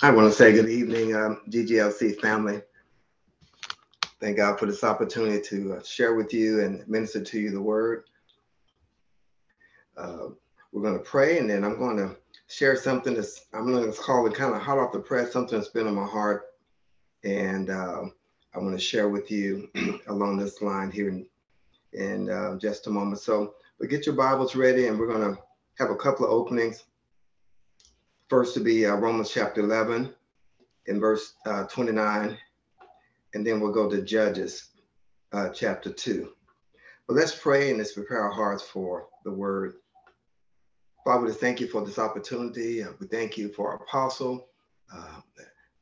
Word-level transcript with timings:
I 0.00 0.12
want 0.12 0.30
to 0.30 0.32
say 0.32 0.52
good 0.52 0.68
evening, 0.68 1.16
um, 1.16 1.40
GGLC 1.50 2.20
family. 2.20 2.62
Thank 4.20 4.36
God 4.36 4.56
for 4.56 4.66
this 4.66 4.84
opportunity 4.84 5.40
to 5.48 5.74
uh, 5.74 5.82
share 5.82 6.14
with 6.14 6.32
you 6.32 6.60
and 6.60 6.86
minister 6.86 7.20
to 7.20 7.40
you 7.40 7.50
the 7.50 7.60
word. 7.60 8.04
Uh, 9.96 10.28
we're 10.70 10.82
going 10.82 10.96
to 10.96 11.04
pray 11.04 11.40
and 11.40 11.50
then 11.50 11.64
I'm 11.64 11.80
going 11.80 11.96
to 11.96 12.14
share 12.46 12.76
something 12.76 13.14
that's, 13.14 13.46
I'm 13.52 13.72
going 13.72 13.92
to 13.92 13.98
call 13.98 14.24
it 14.28 14.36
kind 14.36 14.54
of 14.54 14.62
hot 14.62 14.78
off 14.78 14.92
the 14.92 15.00
press, 15.00 15.32
something 15.32 15.58
that's 15.58 15.72
been 15.72 15.88
on 15.88 15.96
my 15.96 16.06
heart. 16.06 16.44
And 17.24 17.68
uh, 17.68 18.02
I 18.54 18.58
want 18.58 18.78
to 18.78 18.84
share 18.84 19.08
with 19.08 19.32
you 19.32 19.68
along 20.06 20.36
this 20.38 20.62
line 20.62 20.92
here 20.92 21.08
in, 21.08 21.26
in 21.92 22.30
uh, 22.30 22.56
just 22.56 22.86
a 22.86 22.90
moment. 22.90 23.20
So, 23.20 23.54
but 23.80 23.90
get 23.90 24.06
your 24.06 24.14
Bibles 24.14 24.54
ready 24.54 24.86
and 24.86 24.96
we're 24.96 25.12
going 25.12 25.34
to 25.34 25.42
have 25.78 25.90
a 25.90 25.96
couple 25.96 26.24
of 26.24 26.30
openings 26.30 26.84
first 28.28 28.52
to 28.54 28.60
be 28.60 28.84
uh, 28.84 28.94
Romans 28.94 29.30
chapter 29.30 29.62
11 29.62 30.12
in 30.86 31.00
verse 31.00 31.34
uh, 31.46 31.64
29, 31.64 32.36
and 33.34 33.46
then 33.46 33.60
we'll 33.60 33.72
go 33.72 33.88
to 33.88 34.02
Judges 34.02 34.68
uh, 35.32 35.48
chapter 35.48 35.90
2. 35.90 36.30
But 37.06 37.14
let's 37.14 37.34
pray 37.34 37.70
and 37.70 37.78
let's 37.78 37.92
prepare 37.92 38.20
our 38.20 38.30
hearts 38.30 38.62
for 38.62 39.08
the 39.24 39.32
word. 39.32 39.74
Father, 41.04 41.26
we 41.26 41.32
thank 41.32 41.58
you 41.58 41.68
for 41.68 41.84
this 41.84 41.98
opportunity. 41.98 42.84
we 43.00 43.06
thank 43.06 43.38
you 43.38 43.48
for 43.48 43.70
our 43.70 43.76
apostle, 43.76 44.48
uh, 44.94 45.20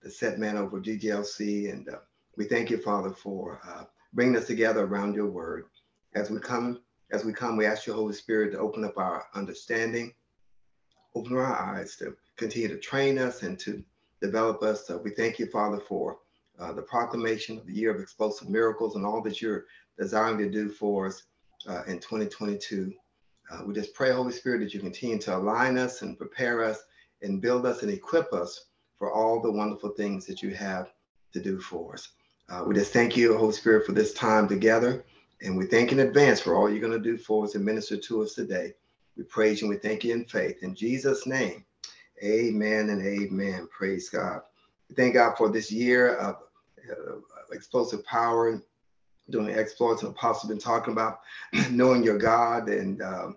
the 0.02 0.10
set 0.10 0.38
man 0.38 0.56
over 0.56 0.80
GGLC, 0.80 1.72
and 1.72 1.88
uh, 1.88 1.98
we 2.36 2.44
thank 2.44 2.70
you, 2.70 2.78
Father, 2.78 3.10
for 3.10 3.60
uh, 3.68 3.84
bringing 4.12 4.36
us 4.36 4.46
together 4.46 4.84
around 4.84 5.14
your 5.14 5.26
word. 5.26 5.64
As 6.14 6.30
we 6.30 6.38
come, 6.38 6.80
as 7.10 7.24
we 7.24 7.32
come, 7.32 7.56
we 7.56 7.66
ask 7.66 7.86
your 7.86 7.96
Holy 7.96 8.14
Spirit 8.14 8.52
to 8.52 8.58
open 8.58 8.84
up 8.84 8.96
our 8.98 9.26
understanding, 9.34 10.14
open 11.16 11.36
our 11.36 11.74
eyes 11.74 11.96
to 11.96 12.16
continue 12.36 12.68
to 12.68 12.78
train 12.78 13.18
us 13.18 13.42
and 13.42 13.58
to 13.60 13.82
develop 14.20 14.62
us. 14.62 14.86
So 14.86 14.98
we 14.98 15.10
thank 15.10 15.38
you, 15.38 15.46
Father, 15.46 15.80
for 15.80 16.18
uh, 16.58 16.72
the 16.72 16.82
proclamation 16.82 17.58
of 17.58 17.66
the 17.66 17.72
year 17.72 17.94
of 17.94 18.00
explosive 18.00 18.48
miracles 18.48 18.96
and 18.96 19.04
all 19.04 19.22
that 19.22 19.42
you're 19.42 19.64
desiring 19.98 20.38
to 20.38 20.50
do 20.50 20.68
for 20.68 21.06
us 21.06 21.24
uh, 21.68 21.82
in 21.86 21.98
2022. 21.98 22.92
Uh, 23.50 23.62
we 23.64 23.74
just 23.74 23.94
pray, 23.94 24.12
Holy 24.12 24.32
Spirit, 24.32 24.60
that 24.60 24.74
you 24.74 24.80
continue 24.80 25.18
to 25.18 25.36
align 25.36 25.78
us 25.78 26.02
and 26.02 26.18
prepare 26.18 26.64
us 26.64 26.82
and 27.22 27.40
build 27.40 27.64
us 27.64 27.82
and 27.82 27.90
equip 27.90 28.32
us 28.32 28.66
for 28.98 29.12
all 29.12 29.40
the 29.40 29.50
wonderful 29.50 29.90
things 29.90 30.26
that 30.26 30.42
you 30.42 30.54
have 30.54 30.90
to 31.32 31.40
do 31.40 31.60
for 31.60 31.94
us. 31.94 32.08
Uh, 32.48 32.64
we 32.66 32.74
just 32.74 32.92
thank 32.92 33.16
you, 33.16 33.36
Holy 33.36 33.52
Spirit, 33.52 33.84
for 33.86 33.92
this 33.92 34.14
time 34.14 34.48
together. 34.48 35.04
And 35.42 35.56
we 35.56 35.66
thank 35.66 35.92
in 35.92 36.00
advance 36.00 36.40
for 36.40 36.54
all 36.54 36.70
you're 36.70 36.80
going 36.80 36.92
to 36.92 36.98
do 36.98 37.18
for 37.18 37.44
us 37.44 37.54
and 37.54 37.64
minister 37.64 37.96
to 37.96 38.22
us 38.22 38.34
today. 38.34 38.72
We 39.16 39.24
praise 39.24 39.60
you 39.60 39.68
and 39.68 39.74
we 39.74 39.80
thank 39.80 40.04
you 40.04 40.14
in 40.14 40.24
faith. 40.24 40.62
In 40.62 40.74
Jesus' 40.74 41.26
name, 41.26 41.64
Amen 42.22 42.90
and 42.90 43.06
amen. 43.06 43.68
Praise 43.70 44.08
God. 44.08 44.40
Thank 44.96 45.14
God 45.14 45.36
for 45.36 45.50
this 45.50 45.70
year 45.70 46.16
of 46.16 46.36
uh, 46.90 47.16
explosive 47.52 48.04
power, 48.04 48.62
doing 49.30 49.50
exploits. 49.50 50.02
And 50.02 50.12
Apostle 50.12 50.48
been 50.48 50.58
talking 50.58 50.92
about 50.92 51.20
knowing 51.70 52.02
your 52.02 52.18
God, 52.18 52.68
and 52.68 53.02
um, 53.02 53.36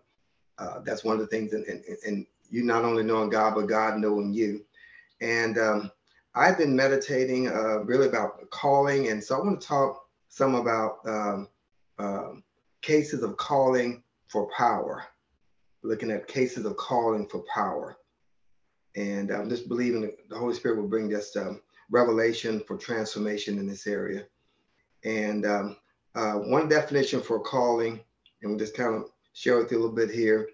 uh, 0.57 0.79
that's 0.85 1.03
one 1.03 1.15
of 1.15 1.21
the 1.21 1.27
things. 1.27 1.53
And, 1.53 1.65
and, 1.65 1.83
and, 2.05 2.25
you 2.51 2.63
not 2.63 2.83
only 2.83 3.03
knowing 3.03 3.29
God, 3.29 3.53
but 3.53 3.67
God 3.67 3.99
knowing 3.99 4.33
you. 4.33 4.65
And 5.21 5.59
um, 5.59 5.91
I've 6.33 6.57
been 6.57 6.75
meditating 6.75 7.47
uh, 7.47 7.83
really 7.83 8.07
about 8.07 8.49
calling, 8.49 9.09
and 9.09 9.23
so 9.23 9.35
I 9.35 9.43
want 9.43 9.61
to 9.61 9.67
talk 9.67 10.01
some 10.29 10.55
about 10.55 10.97
um, 11.05 11.47
um 11.99 12.43
cases 12.81 13.21
of 13.21 13.37
calling 13.37 14.01
for 14.29 14.49
power. 14.49 15.03
Looking 15.83 16.09
at 16.09 16.27
cases 16.27 16.65
of 16.65 16.75
calling 16.75 17.27
for 17.27 17.43
power. 17.53 17.97
And 18.99 19.31
I'm 19.31 19.49
just 19.49 19.69
believing 19.69 20.11
the 20.29 20.37
Holy 20.37 20.53
Spirit 20.53 20.77
will 20.77 20.89
bring 20.89 21.09
just 21.09 21.37
um, 21.37 21.61
revelation 21.89 22.61
for 22.67 22.77
transformation 22.77 23.57
in 23.57 23.65
this 23.65 23.87
area. 23.87 24.25
And 25.05 25.45
um, 25.45 25.77
uh, 26.15 26.33
one 26.33 26.67
definition 26.67 27.21
for 27.21 27.39
calling, 27.39 28.01
and 28.41 28.51
we'll 28.51 28.59
just 28.59 28.75
kind 28.75 28.93
of 28.93 29.05
share 29.31 29.57
with 29.57 29.71
you 29.71 29.77
a 29.77 29.79
little 29.79 29.95
bit 29.95 30.11
here, 30.11 30.49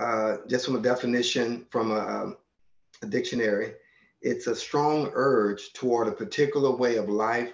uh, 0.00 0.38
just 0.48 0.66
from 0.66 0.74
a 0.74 0.80
definition 0.80 1.66
from 1.70 1.92
a, 1.92 2.00
um, 2.00 2.36
a 3.02 3.06
dictionary, 3.06 3.74
it's 4.22 4.48
a 4.48 4.56
strong 4.56 5.10
urge 5.14 5.72
toward 5.72 6.08
a 6.08 6.12
particular 6.12 6.74
way 6.74 6.96
of 6.96 7.08
life 7.08 7.52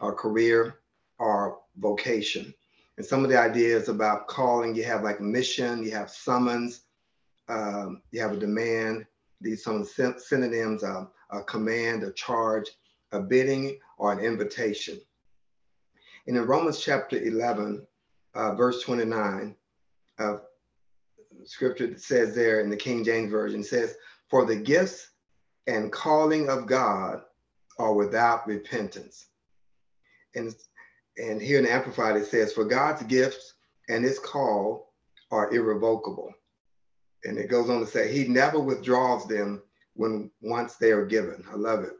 or 0.00 0.12
career 0.12 0.80
or 1.20 1.60
vocation. 1.76 2.52
And 2.96 3.06
some 3.06 3.22
of 3.22 3.30
the 3.30 3.38
ideas 3.38 3.88
about 3.88 4.26
calling, 4.26 4.74
you 4.74 4.82
have 4.84 5.04
like 5.04 5.20
mission, 5.20 5.84
you 5.84 5.92
have 5.92 6.10
summons, 6.10 6.80
um, 7.48 8.02
you 8.10 8.20
have 8.20 8.32
a 8.32 8.36
demand, 8.36 9.06
these 9.40 9.64
some 9.64 9.84
synonyms 9.84 10.82
of 10.82 11.10
a 11.30 11.42
command, 11.42 12.02
a 12.02 12.12
charge, 12.12 12.70
a 13.12 13.20
bidding, 13.20 13.78
or 13.98 14.12
an 14.12 14.20
invitation. 14.20 15.00
And 16.26 16.36
in 16.36 16.46
Romans 16.46 16.80
chapter 16.80 17.18
11, 17.18 17.86
uh, 18.34 18.54
verse 18.54 18.82
29, 18.82 19.56
uh, 20.18 20.36
scripture 21.44 21.96
says 21.96 22.34
there 22.34 22.60
in 22.60 22.70
the 22.70 22.76
King 22.76 23.02
James 23.04 23.30
Version 23.30 23.64
says, 23.64 23.96
For 24.28 24.44
the 24.44 24.56
gifts 24.56 25.10
and 25.66 25.90
calling 25.90 26.48
of 26.48 26.66
God 26.66 27.22
are 27.78 27.94
without 27.94 28.46
repentance. 28.46 29.26
And, 30.34 30.54
and 31.16 31.40
here 31.40 31.58
in 31.58 31.66
Amplified, 31.66 32.16
it 32.16 32.26
says, 32.26 32.52
For 32.52 32.64
God's 32.64 33.02
gifts 33.04 33.54
and 33.88 34.04
his 34.04 34.18
call 34.18 34.92
are 35.30 35.52
irrevocable 35.52 36.32
and 37.24 37.38
it 37.38 37.50
goes 37.50 37.68
on 37.68 37.80
to 37.80 37.86
say 37.86 38.12
he 38.12 38.26
never 38.28 38.58
withdraws 38.58 39.26
them 39.26 39.62
when 39.94 40.30
once 40.40 40.76
they 40.76 40.92
are 40.92 41.04
given. 41.04 41.44
I 41.50 41.56
love 41.56 41.84
it. 41.84 41.92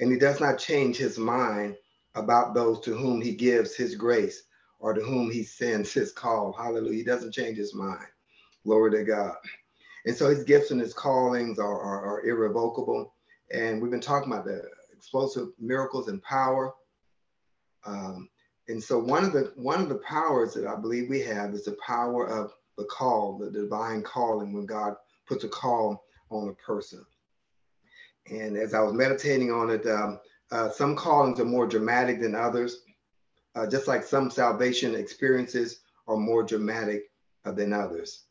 And 0.00 0.10
he 0.10 0.18
does 0.18 0.40
not 0.40 0.58
change 0.58 0.96
his 0.96 1.18
mind 1.18 1.76
about 2.14 2.54
those 2.54 2.80
to 2.80 2.94
whom 2.94 3.20
he 3.20 3.34
gives 3.34 3.74
his 3.74 3.94
grace 3.94 4.44
or 4.78 4.92
to 4.94 5.00
whom 5.00 5.30
he 5.30 5.42
sends 5.42 5.92
his 5.92 6.12
call. 6.12 6.52
Hallelujah. 6.52 6.96
He 6.96 7.04
doesn't 7.04 7.32
change 7.32 7.56
his 7.56 7.74
mind. 7.74 8.06
Glory 8.64 8.92
to 8.92 9.04
God. 9.04 9.36
And 10.06 10.16
so 10.16 10.28
his 10.28 10.44
gifts 10.44 10.70
and 10.70 10.80
his 10.80 10.94
callings 10.94 11.58
are, 11.58 11.80
are, 11.80 12.04
are 12.04 12.26
irrevocable. 12.26 13.14
And 13.52 13.80
we've 13.80 13.90
been 13.90 14.00
talking 14.00 14.32
about 14.32 14.44
the 14.44 14.62
explosive 14.96 15.48
miracles 15.58 16.08
and 16.08 16.22
power. 16.22 16.72
Um, 17.86 18.28
and 18.68 18.82
so 18.82 18.98
one 18.98 19.24
of 19.24 19.32
the 19.32 19.52
one 19.56 19.80
of 19.82 19.88
the 19.90 19.96
powers 19.96 20.54
that 20.54 20.66
I 20.66 20.76
believe 20.76 21.10
we 21.10 21.20
have 21.20 21.52
is 21.52 21.64
the 21.64 21.76
power 21.86 22.26
of 22.26 22.52
the 22.76 22.84
call, 22.84 23.38
the 23.38 23.50
divine 23.50 24.02
calling 24.02 24.52
when 24.52 24.66
God 24.66 24.94
puts 25.26 25.44
a 25.44 25.48
call 25.48 26.04
on 26.30 26.48
a 26.48 26.54
person. 26.54 27.04
And 28.30 28.56
as 28.56 28.74
I 28.74 28.80
was 28.80 28.94
meditating 28.94 29.52
on 29.52 29.70
it, 29.70 29.86
um, 29.86 30.20
uh, 30.50 30.70
some 30.70 30.96
callings 30.96 31.40
are 31.40 31.44
more 31.44 31.66
dramatic 31.66 32.20
than 32.20 32.34
others, 32.34 32.82
uh, 33.54 33.66
just 33.66 33.88
like 33.88 34.02
some 34.02 34.30
salvation 34.30 34.94
experiences 34.94 35.80
are 36.06 36.16
more 36.16 36.42
dramatic 36.42 37.04
uh, 37.44 37.52
than 37.52 37.72
others. 37.72 38.24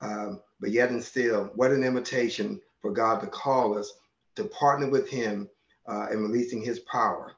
Um, 0.00 0.40
but 0.60 0.70
yet 0.70 0.90
and 0.90 1.02
still, 1.02 1.50
what 1.54 1.72
an 1.72 1.84
invitation 1.84 2.60
for 2.80 2.92
God 2.92 3.20
to 3.20 3.26
call 3.26 3.76
us 3.76 3.92
to 4.36 4.44
partner 4.44 4.88
with 4.88 5.08
Him 5.08 5.48
uh, 5.88 6.08
in 6.12 6.22
releasing 6.22 6.62
His 6.62 6.80
power. 6.80 7.34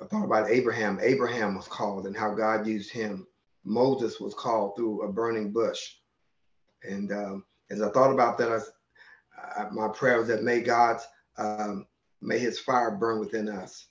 I 0.00 0.06
thought 0.06 0.24
about 0.24 0.50
Abraham. 0.50 0.98
Abraham 1.00 1.54
was 1.54 1.66
called 1.66 2.06
and 2.06 2.16
how 2.16 2.32
God 2.34 2.66
used 2.66 2.90
him 2.90 3.26
Moses 3.64 4.20
was 4.20 4.34
called 4.34 4.76
through 4.76 5.02
a 5.02 5.12
burning 5.12 5.52
bush. 5.52 5.94
And 6.82 7.12
um, 7.12 7.44
as 7.70 7.82
I 7.82 7.90
thought 7.90 8.12
about 8.12 8.38
that, 8.38 8.50
I, 8.50 9.62
I, 9.62 9.70
my 9.70 9.88
prayer 9.88 10.18
was 10.18 10.28
that 10.28 10.42
may 10.42 10.60
God's, 10.60 11.06
um, 11.36 11.86
may 12.20 12.38
his 12.38 12.58
fire 12.58 12.90
burn 12.90 13.20
within 13.20 13.48
us 13.48 13.86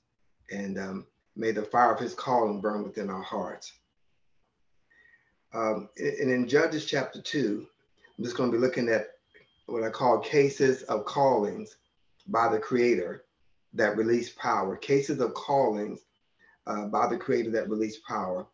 and 0.52 0.78
um, 0.78 1.08
may 1.36 1.52
the 1.52 1.64
fire 1.64 1.94
of 1.94 2.00
his 2.00 2.14
calling 2.14 2.62
burn 2.62 2.84
within 2.84 3.10
our 3.10 3.22
hearts. 3.22 3.74
Um, 5.54 5.90
and 5.98 6.30
in 6.30 6.48
Judges 6.48 6.86
chapter 6.86 7.22
two, 7.22 7.68
I'm 8.18 8.24
just 8.24 8.36
going 8.36 8.52
to 8.52 8.58
be 8.58 8.62
looking 8.62 8.90
at 8.90 9.12
what 9.68 9.84
I 9.84 9.90
call 9.90 10.20
cases 10.20 10.84
of 10.84 11.06
callings 11.06 11.78
by 12.28 12.50
the 12.50 12.60
creator 12.60 13.24
that 13.74 13.98
release 13.98 14.30
power, 14.30 14.76
cases 14.76 15.20
of 15.20 15.34
callings 15.34 16.02
uh, 16.66 16.86
by 16.86 17.08
the 17.08 17.18
creator 17.18 17.52
that 17.52 17.70
release 17.70 18.00
power 18.08 18.46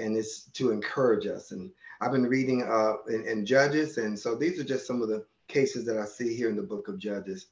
and 0.00 0.16
it's 0.16 0.44
to 0.52 0.70
encourage 0.70 1.26
us. 1.26 1.52
And 1.52 1.70
I've 2.00 2.12
been 2.12 2.26
reading 2.26 2.62
uh, 2.62 2.94
in, 3.08 3.26
in, 3.26 3.46
Judges, 3.46 3.98
and 3.98 4.18
so 4.18 4.34
these 4.34 4.58
are 4.58 4.64
just 4.64 4.86
some 4.86 5.02
of 5.02 5.08
the 5.08 5.24
cases 5.48 5.84
that 5.86 5.98
I 5.98 6.04
see 6.04 6.34
here 6.34 6.48
in 6.48 6.56
the 6.56 6.62
book 6.62 6.88
of 6.88 6.98
Judges. 6.98 7.46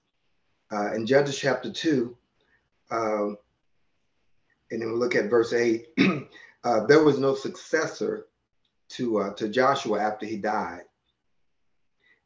Uh, 0.72 0.94
in 0.94 1.06
Judges 1.06 1.38
chapter 1.38 1.70
2, 1.72 2.16
um, 2.90 3.36
and 4.70 4.82
then 4.82 4.92
we 4.92 4.98
look 4.98 5.14
at 5.14 5.30
verse 5.30 5.52
8, 5.52 5.88
uh, 6.64 6.86
there 6.86 7.02
was 7.02 7.18
no 7.18 7.34
successor 7.34 8.26
to, 8.90 9.18
uh, 9.18 9.34
to 9.34 9.48
Joshua 9.48 10.00
after 10.00 10.26
he 10.26 10.36
died. 10.36 10.82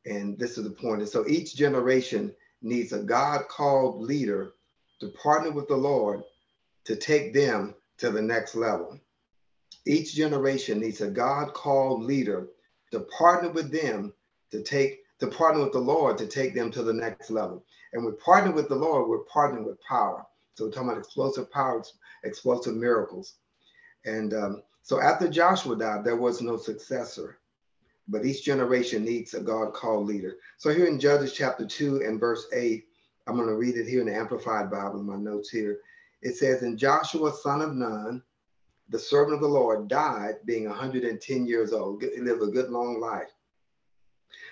And 0.07 0.39
this 0.39 0.59
is 0.59 0.65
the 0.65 0.71
point. 0.71 1.01
And 1.01 1.09
so 1.09 1.27
each 1.29 1.55
generation 1.55 2.35
needs 2.61 2.93
a 2.93 3.03
God 3.03 3.47
called 3.49 4.03
leader 4.03 4.53
to 5.01 5.09
partner 5.09 5.51
with 5.51 5.69
the 5.69 5.77
Lord 5.77 6.23
to 6.85 6.97
take 6.97 7.33
them 7.33 7.75
to 7.99 8.11
the 8.11 8.23
next 8.23 8.55
level. 8.55 8.99
Each 9.87 10.15
generation 10.15 10.81
needs 10.81 11.01
a 11.01 11.11
God 11.11 11.55
called 11.55 12.05
leader 12.05 12.49
to 12.93 13.01
partner 13.01 13.51
with 13.51 13.73
them 13.73 14.13
to 14.51 14.63
take 14.63 15.01
to 15.19 15.27
partner 15.29 15.63
with 15.63 15.73
the 15.73 15.79
Lord 15.79 16.19
to 16.19 16.27
take 16.27 16.55
them 16.55 16.71
to 16.73 16.83
the 16.83 16.93
next 16.93 17.31
level. 17.31 17.65
And 17.93 18.05
we 18.05 18.13
partner 18.13 18.51
with 18.53 18.69
the 18.69 18.75
Lord, 18.75 19.09
we're 19.09 19.25
partnering 19.25 19.65
with 19.65 19.81
power. 19.83 20.27
So 20.55 20.65
we're 20.65 20.73
talking 20.73 20.89
about 20.89 20.99
explosive 20.99 21.51
power, 21.51 21.83
explosive 22.25 22.75
miracles. 22.75 23.35
And 24.05 24.35
um, 24.35 24.63
so 24.83 25.01
after 25.01 25.29
Joshua 25.29 25.77
died, 25.77 26.05
there 26.05 26.17
was 26.17 26.43
no 26.43 26.57
successor. 26.57 27.39
But 28.09 28.27
each 28.27 28.45
generation 28.45 29.05
needs 29.05 29.35
a 29.35 29.41
God 29.41 29.75
called 29.75 30.07
leader. 30.07 30.37
So 30.59 30.75
here 30.75 30.87
in 30.87 30.99
Judges 30.99 31.33
chapter 31.33 31.65
2 31.65 32.03
and 32.05 32.19
verse 32.19 32.47
8, 32.53 32.85
I'm 33.27 33.37
going 33.37 33.49
to 33.49 33.55
read 33.55 33.77
it 33.77 33.89
here 33.89 34.01
in 34.01 34.07
the 34.07 34.17
Amplified 34.17 34.71
Bible, 34.71 34.99
in 34.99 35.07
my 35.07 35.17
notes 35.17 35.51
here. 35.51 35.79
It 36.21 36.37
says, 36.37 36.63
And 36.63 36.77
Joshua, 36.77 37.33
son 37.33 37.63
of 37.63 37.75
Nun, 37.75 38.23
the 38.93 38.99
servant 38.99 39.35
of 39.35 39.41
the 39.41 39.49
Lord, 39.49 39.89
died 39.89 40.37
being 40.45 40.69
110 40.69 41.47
years 41.47 41.73
old. 41.73 42.03
He 42.03 42.21
lived 42.21 42.43
a 42.43 42.47
good 42.47 42.71
long 42.71 43.01
life. 43.01 43.31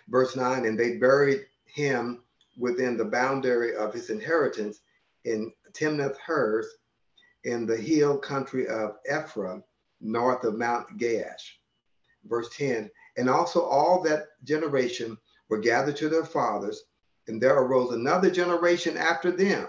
Verse 0.09 0.35
9, 0.35 0.65
and 0.65 0.79
they 0.79 0.97
buried 0.97 1.47
him 1.67 2.23
within 2.59 2.97
the 2.97 3.05
boundary 3.05 3.77
of 3.77 3.93
his 3.93 4.11
inheritance 4.11 4.81
in 5.25 5.53
Timnath 5.73 6.17
Heres 6.27 6.67
in 7.45 7.67
the 7.67 7.77
hill 7.77 8.19
country 8.19 8.67
of 8.67 8.97
Ephraim, 9.07 9.63
north 10.01 10.45
of 10.45 10.57
Mount 10.57 10.99
Gaash. 10.99 11.59
Verse 12.25 12.49
10, 12.57 12.91
and 13.19 13.29
also 13.29 13.63
all 13.63 14.03
that 14.03 14.29
generation 14.45 15.19
were 15.49 15.59
gathered 15.59 15.97
to 15.97 16.09
their 16.09 16.25
fathers, 16.25 16.85
and 17.29 17.41
there 17.41 17.59
arose 17.59 17.93
another 17.93 18.31
generation 18.31 18.97
after 18.97 19.31
them 19.31 19.69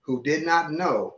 who 0.00 0.22
did 0.22 0.44
not 0.44 0.72
know. 0.72 1.16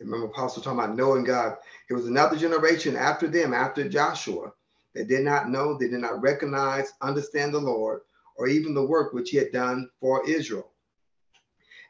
Remember, 0.00 0.26
Apostle 0.26 0.62
talking 0.62 0.78
about 0.78 0.96
knowing 0.96 1.24
God. 1.24 1.56
It 1.88 1.94
was 1.94 2.06
another 2.06 2.36
generation 2.36 2.96
after 2.96 3.28
them, 3.28 3.54
after 3.54 3.88
Joshua, 3.88 4.52
that 4.94 5.08
did 5.08 5.24
not 5.24 5.48
know, 5.48 5.76
they 5.76 5.88
did 5.88 6.00
not 6.00 6.20
recognize, 6.20 6.92
understand 7.00 7.54
the 7.54 7.60
Lord, 7.60 8.00
or 8.36 8.46
even 8.46 8.74
the 8.74 8.84
work 8.84 9.12
which 9.12 9.30
he 9.30 9.38
had 9.38 9.52
done 9.52 9.88
for 10.00 10.28
Israel. 10.28 10.70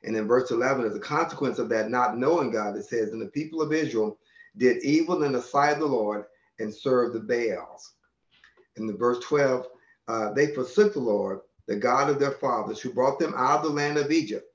And 0.05 0.17
in 0.17 0.29
verse 0.29 0.51
11, 0.51 0.85
as 0.85 0.95
a 0.95 1.01
consequence 1.01 1.59
of 1.59 1.69
that 1.71 1.91
not 1.91 2.17
knowing 2.17 2.51
God, 2.53 2.77
it 2.77 2.85
says, 2.85 3.11
And 3.11 3.21
the 3.21 3.27
people 3.27 3.61
of 3.61 3.73
Israel 3.73 4.19
did 4.57 4.85
evil 4.85 5.25
in 5.25 5.33
the 5.33 5.43
sight 5.43 5.73
of 5.73 5.81
the 5.81 5.87
Lord 5.87 6.27
and 6.59 6.73
served 6.73 7.15
the 7.15 7.21
Baals. 7.21 7.95
In 8.77 8.87
the 8.87 8.93
verse 8.93 9.19
12, 9.25 9.67
uh, 10.09 10.33
they 10.33 10.55
forsook 10.55 10.93
the 10.93 11.01
Lord, 11.01 11.41
the 11.67 11.77
God 11.77 12.09
of 12.09 12.21
their 12.21 12.33
fathers, 12.33 12.81
who 12.81 12.93
brought 12.93 13.19
them 13.19 13.35
out 13.37 13.61
of 13.61 13.63
the 13.65 13.71
land 13.71 13.99
of 13.99 14.13
Egypt. 14.13 14.47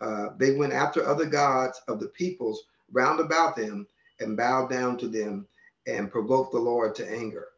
Uh, 0.00 0.30
they 0.36 0.52
went 0.52 0.72
after 0.72 1.06
other 1.06 1.26
gods 1.26 1.80
of 1.88 2.00
the 2.00 2.08
peoples 2.08 2.64
round 2.92 3.20
about 3.20 3.56
them 3.56 3.86
and 4.20 4.36
bowed 4.36 4.70
down 4.70 4.96
to 4.98 5.08
them 5.08 5.46
and 5.86 6.10
provoked 6.10 6.52
the 6.52 6.58
Lord 6.58 6.94
to 6.96 7.10
anger. 7.10 7.48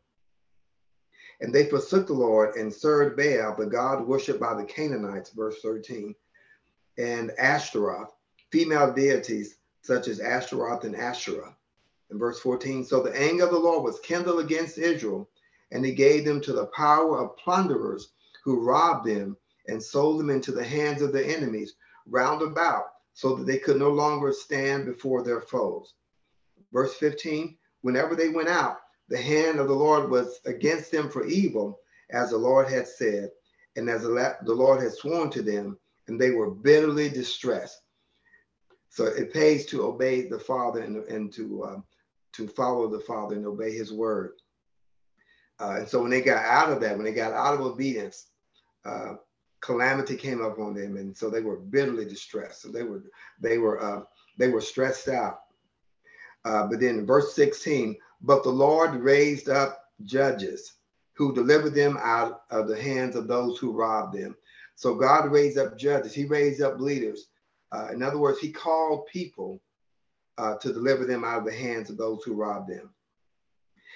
And 1.41 1.53
they 1.53 1.69
forsook 1.69 2.07
the 2.07 2.15
Lord 2.15 2.57
and 2.57 2.73
served 2.73 3.17
Baal, 3.17 3.57
the 3.57 3.67
god 3.67 4.07
worshipped 4.07 4.41
by 4.41 4.55
the 4.55 4.65
Canaanites, 4.65 5.31
verse 5.31 5.61
13, 5.61 6.15
and 6.97 7.33
Ashtaroth, 7.39 8.13
female 8.51 8.93
deities 8.93 9.57
such 9.83 10.09
as 10.09 10.21
Ashtaroth 10.21 10.85
and 10.85 10.97
Asherah. 10.97 11.55
In 12.11 12.19
verse 12.19 12.41
14, 12.41 12.85
so 12.85 13.03
the 13.03 13.15
anger 13.15 13.45
of 13.45 13.51
the 13.51 13.59
Lord 13.59 13.83
was 13.83 14.01
kindled 14.01 14.41
against 14.41 14.79
Israel, 14.79 15.29
and 15.73 15.85
he 15.85 15.93
gave 15.93 16.25
them 16.25 16.41
to 16.43 16.53
the 16.53 16.67
power 16.67 17.19
of 17.19 17.37
plunderers 17.37 18.13
who 18.45 18.65
robbed 18.65 19.07
them 19.07 19.37
and 19.67 19.83
sold 19.83 20.21
them 20.21 20.31
into 20.31 20.53
the 20.53 20.65
hands 20.65 21.03
of 21.03 21.13
their 21.13 21.25
enemies 21.25 21.75
round 22.07 22.43
about, 22.43 22.94
so 23.15 23.37
that 23.37 23.47
they 23.47 23.59
could 23.59 23.79
no 23.79 23.91
longer 23.91 24.33
stand 24.33 24.85
before 24.85 25.23
their 25.23 25.41
foes. 25.41 25.95
Verse 26.73 26.95
15, 26.95 27.57
whenever 27.83 28.15
they 28.15 28.29
went 28.29 28.49
out, 28.49 28.79
the 29.09 29.17
hand 29.17 29.61
of 29.61 29.69
the 29.69 29.75
Lord 29.75 30.11
was 30.11 30.41
against 30.47 30.91
them 30.91 31.09
for 31.09 31.25
evil, 31.25 31.79
as 32.11 32.31
the 32.31 32.37
Lord 32.37 32.69
had 32.69 32.89
said, 32.89 33.31
and 33.77 33.89
as 33.89 34.03
the 34.03 34.35
Lord 34.47 34.83
had 34.83 34.93
sworn 34.93 35.31
to 35.31 35.43
them, 35.43 35.79
and 36.09 36.21
they 36.21 36.33
were 36.33 36.51
bitterly 36.51 37.09
distressed. 37.09 37.81
So 38.91 39.07
it 39.07 39.33
pays 39.33 39.67
to 39.67 39.85
obey 39.85 40.29
the 40.29 40.39
Father 40.39 40.81
and, 40.83 40.97
and 41.09 41.33
to 41.35 41.65
um, 41.65 41.85
to 42.35 42.49
follow 42.49 42.89
the 42.89 43.01
Father 43.01 43.37
and 43.37 43.47
obey 43.47 43.73
His 43.73 43.93
word. 43.93 44.33
Uh, 45.61 45.77
and 45.79 45.89
so 45.89 46.03
when 46.03 46.11
they 46.11 46.21
got 46.21 46.45
out 46.45 46.73
of 46.73 46.81
that, 46.81 46.97
when 46.97 47.05
they 47.05 47.13
got 47.13 47.33
out 47.33 47.55
of 47.55 47.61
obedience, 47.61 48.27
uh, 48.85 49.15
calamity 49.65 50.15
came 50.15 50.45
up 50.45 50.59
on 50.59 50.75
them, 50.75 50.99
and 50.99 51.17
so 51.17 51.31
they 51.31 51.41
were 51.41 51.57
bitterly 51.57 52.05
distressed. 52.05 52.63
So 52.63 52.69
they 52.69 52.83
were 52.83 53.03
they 53.41 53.59
were 53.59 53.83
uh, 53.83 54.03
they 54.39 54.49
were 54.49 54.61
stressed 54.61 55.09
out. 55.09 55.41
Uh, 56.45 56.67
but 56.67 56.79
then 56.79 57.07
verse 57.07 57.35
16, 57.35 57.97
but 58.21 58.43
the 58.43 58.51
Lord 58.51 58.95
raised 58.97 59.49
up 59.49 59.85
judges 60.05 60.75
who 61.15 61.35
delivered 61.35 61.75
them 61.75 61.97
out 62.03 62.43
of 62.51 62.69
the 62.69 62.81
hands 62.81 63.17
of 63.17 63.27
those 63.27 63.59
who 63.59 63.73
robbed 63.73 64.19
them. 64.19 64.37
So 64.75 64.95
God 64.95 65.33
raised 65.33 65.57
up 65.57 65.79
judges. 65.79 66.13
He 66.13 66.27
raised 66.27 66.61
up 66.61 66.79
leaders. 66.81 67.29
Uh, 67.73 67.89
in 67.93 68.03
other 68.03 68.19
words, 68.19 68.41
He 68.41 68.53
called 68.53 69.07
people 69.07 69.63
uh, 70.37 70.57
to 70.57 70.73
deliver 70.73 71.07
them 71.07 71.25
out 71.25 71.39
of 71.39 71.47
the 71.47 71.53
hands 71.53 71.89
of 71.89 71.97
those 71.97 72.23
who 72.25 72.35
robbed 72.35 72.69
them. 72.69 72.91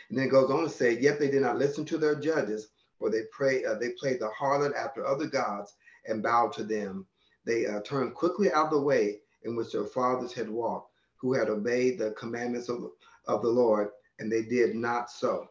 And 0.08 0.18
then 0.18 0.28
it 0.28 0.30
goes 0.30 0.50
on 0.50 0.62
to 0.62 0.70
say, 0.70 0.98
yet 0.98 1.18
they 1.18 1.30
did 1.30 1.42
not 1.42 1.58
listen 1.58 1.84
to 1.86 1.98
their 1.98 2.14
judges, 2.14 2.68
for 2.98 3.10
they 3.10 3.22
pray 3.30 3.64
uh, 3.64 3.74
they 3.74 3.90
played 3.90 4.20
the 4.20 4.30
harlot 4.38 4.74
after 4.74 5.06
other 5.06 5.26
gods 5.26 5.74
and 6.06 6.22
bowed 6.22 6.52
to 6.54 6.64
them. 6.64 7.06
They 7.44 7.66
uh, 7.66 7.80
turned 7.82 8.14
quickly 8.14 8.52
out 8.52 8.66
of 8.66 8.70
the 8.72 8.80
way 8.80 9.20
in 9.42 9.56
which 9.56 9.72
their 9.72 9.84
fathers 9.84 10.32
had 10.32 10.50
walked, 10.50 10.92
who 11.16 11.32
had 11.32 11.48
obeyed 11.48 11.98
the 11.98 12.10
commandments 12.12 12.68
of, 12.68 12.90
of 13.26 13.42
the 13.42 13.48
Lord, 13.48 13.90
and 14.18 14.30
they 14.30 14.42
did 14.42 14.74
not 14.74 15.10
so. 15.10 15.48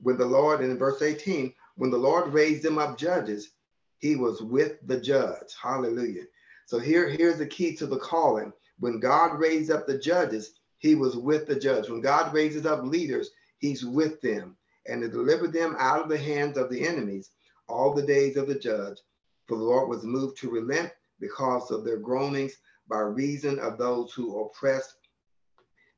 When 0.00 0.18
the 0.18 0.26
Lord, 0.26 0.60
in 0.60 0.76
verse 0.76 1.00
18, 1.00 1.54
when 1.76 1.90
the 1.90 1.96
Lord 1.96 2.32
raised 2.32 2.62
them 2.62 2.78
up 2.78 2.98
judges, 2.98 3.52
he 3.98 4.16
was 4.16 4.42
with 4.42 4.78
the 4.86 5.00
judge. 5.00 5.54
Hallelujah. 5.62 6.24
So 6.66 6.78
here, 6.78 7.08
here's 7.08 7.38
the 7.38 7.46
key 7.46 7.74
to 7.76 7.86
the 7.86 7.98
calling. 7.98 8.52
When 8.80 8.98
God 8.98 9.38
raised 9.38 9.70
up 9.70 9.86
the 9.86 9.98
judges, 9.98 10.58
he 10.78 10.94
was 10.94 11.16
with 11.16 11.46
the 11.46 11.58
judge. 11.58 11.88
When 11.88 12.00
God 12.00 12.34
raises 12.34 12.66
up 12.66 12.84
leaders, 12.84 13.30
he's 13.58 13.84
with 13.84 14.20
them 14.20 14.56
and 14.86 15.02
to 15.02 15.08
deliver 15.08 15.46
them 15.46 15.76
out 15.78 16.00
of 16.02 16.08
the 16.08 16.18
hands 16.18 16.56
of 16.56 16.70
the 16.70 16.86
enemies 16.86 17.30
all 17.68 17.94
the 17.94 18.06
days 18.06 18.36
of 18.36 18.46
the 18.46 18.58
judge. 18.58 18.98
For 19.46 19.56
the 19.56 19.64
Lord 19.64 19.88
was 19.88 20.04
moved 20.04 20.38
to 20.38 20.50
relent 20.50 20.92
because 21.20 21.70
of 21.70 21.84
their 21.84 21.98
groanings 21.98 22.56
by 22.88 22.98
reason 22.98 23.58
of 23.58 23.78
those 23.78 24.12
who 24.12 24.40
oppressed 24.40 24.94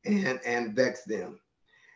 and, 0.04 0.40
and 0.44 0.74
vexed 0.74 1.08
them. 1.08 1.40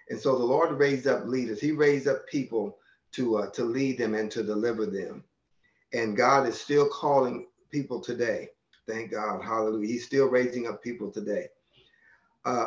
And 0.09 0.18
so 0.18 0.37
the 0.37 0.44
Lord 0.44 0.73
raised 0.73 1.06
up 1.06 1.26
leaders. 1.26 1.61
He 1.61 1.73
raised 1.73 2.09
up 2.09 2.26
people 2.26 2.78
to, 3.12 3.37
uh, 3.37 3.50
to 3.50 3.64
lead 3.64 3.99
them 3.99 4.14
and 4.14 4.30
to 4.32 4.42
deliver 4.42 4.87
them. 4.87 5.25
And 5.92 6.16
God 6.16 6.49
is 6.49 6.61
still 6.61 6.88
calling 6.88 7.47
people 7.70 8.00
today. 8.00 8.49
Thank 8.88 9.12
God. 9.12 9.42
Hallelujah. 9.42 9.87
He's 9.87 10.06
still 10.06 10.26
raising 10.26 10.66
up 10.66 10.82
people 10.82 11.11
today. 11.11 11.47
Uh, 12.44 12.66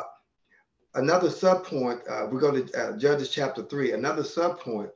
another 0.94 1.28
subpoint, 1.28 2.00
uh, 2.08 2.28
we 2.28 2.40
go 2.40 2.50
to 2.52 2.78
uh, 2.78 2.96
Judges 2.96 3.30
chapter 3.30 3.62
3. 3.62 3.92
Another 3.92 4.22
subpoint 4.22 4.90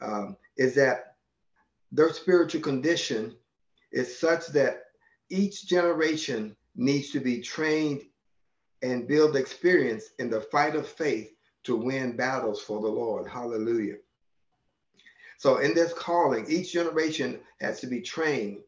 um, 0.00 0.36
is 0.56 0.74
that 0.74 1.16
their 1.90 2.12
spiritual 2.12 2.60
condition 2.60 3.34
is 3.92 4.18
such 4.18 4.46
that 4.48 4.84
each 5.30 5.66
generation 5.66 6.56
needs 6.74 7.10
to 7.10 7.20
be 7.20 7.40
trained 7.40 8.02
and 8.82 9.06
build 9.06 9.36
experience 9.36 10.10
in 10.18 10.30
the 10.30 10.40
fight 10.40 10.74
of 10.74 10.88
faith 10.88 11.32
to 11.64 11.76
win 11.76 12.16
battles 12.16 12.60
for 12.60 12.80
the 12.80 12.88
Lord. 12.88 13.28
Hallelujah. 13.28 13.96
So, 15.38 15.58
in 15.58 15.74
this 15.74 15.92
calling, 15.92 16.46
each 16.48 16.72
generation 16.72 17.40
has 17.60 17.80
to 17.80 17.86
be 17.86 18.00
trained 18.00 18.58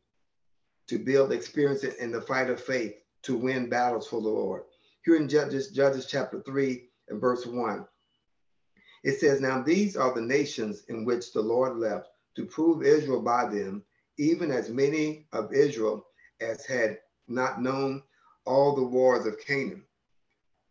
to 0.88 0.98
build 0.98 1.32
experience 1.32 1.82
in 1.84 2.12
the 2.12 2.20
fight 2.20 2.50
of 2.50 2.60
faith 2.60 2.94
to 3.22 3.36
win 3.36 3.68
battles 3.68 4.06
for 4.06 4.20
the 4.20 4.28
Lord. 4.28 4.62
Here 5.04 5.16
in 5.16 5.28
Judges, 5.28 5.70
Judges 5.70 6.06
chapter 6.06 6.40
3 6.40 6.88
and 7.08 7.20
verse 7.20 7.44
1, 7.44 7.86
it 9.02 9.20
says, 9.20 9.38
Now 9.38 9.60
these 9.60 9.98
are 9.98 10.14
the 10.14 10.22
nations 10.22 10.84
in 10.88 11.04
which 11.04 11.32
the 11.32 11.42
Lord 11.42 11.76
left 11.76 12.08
to 12.36 12.46
prove 12.46 12.82
Israel 12.82 13.20
by 13.20 13.46
them, 13.46 13.84
even 14.16 14.50
as 14.50 14.70
many 14.70 15.26
of 15.32 15.52
Israel 15.52 16.06
as 16.40 16.64
had 16.64 16.98
not 17.28 17.60
known 17.60 18.02
all 18.46 18.74
the 18.74 18.82
wars 18.82 19.26
of 19.26 19.38
Canaan. 19.38 19.84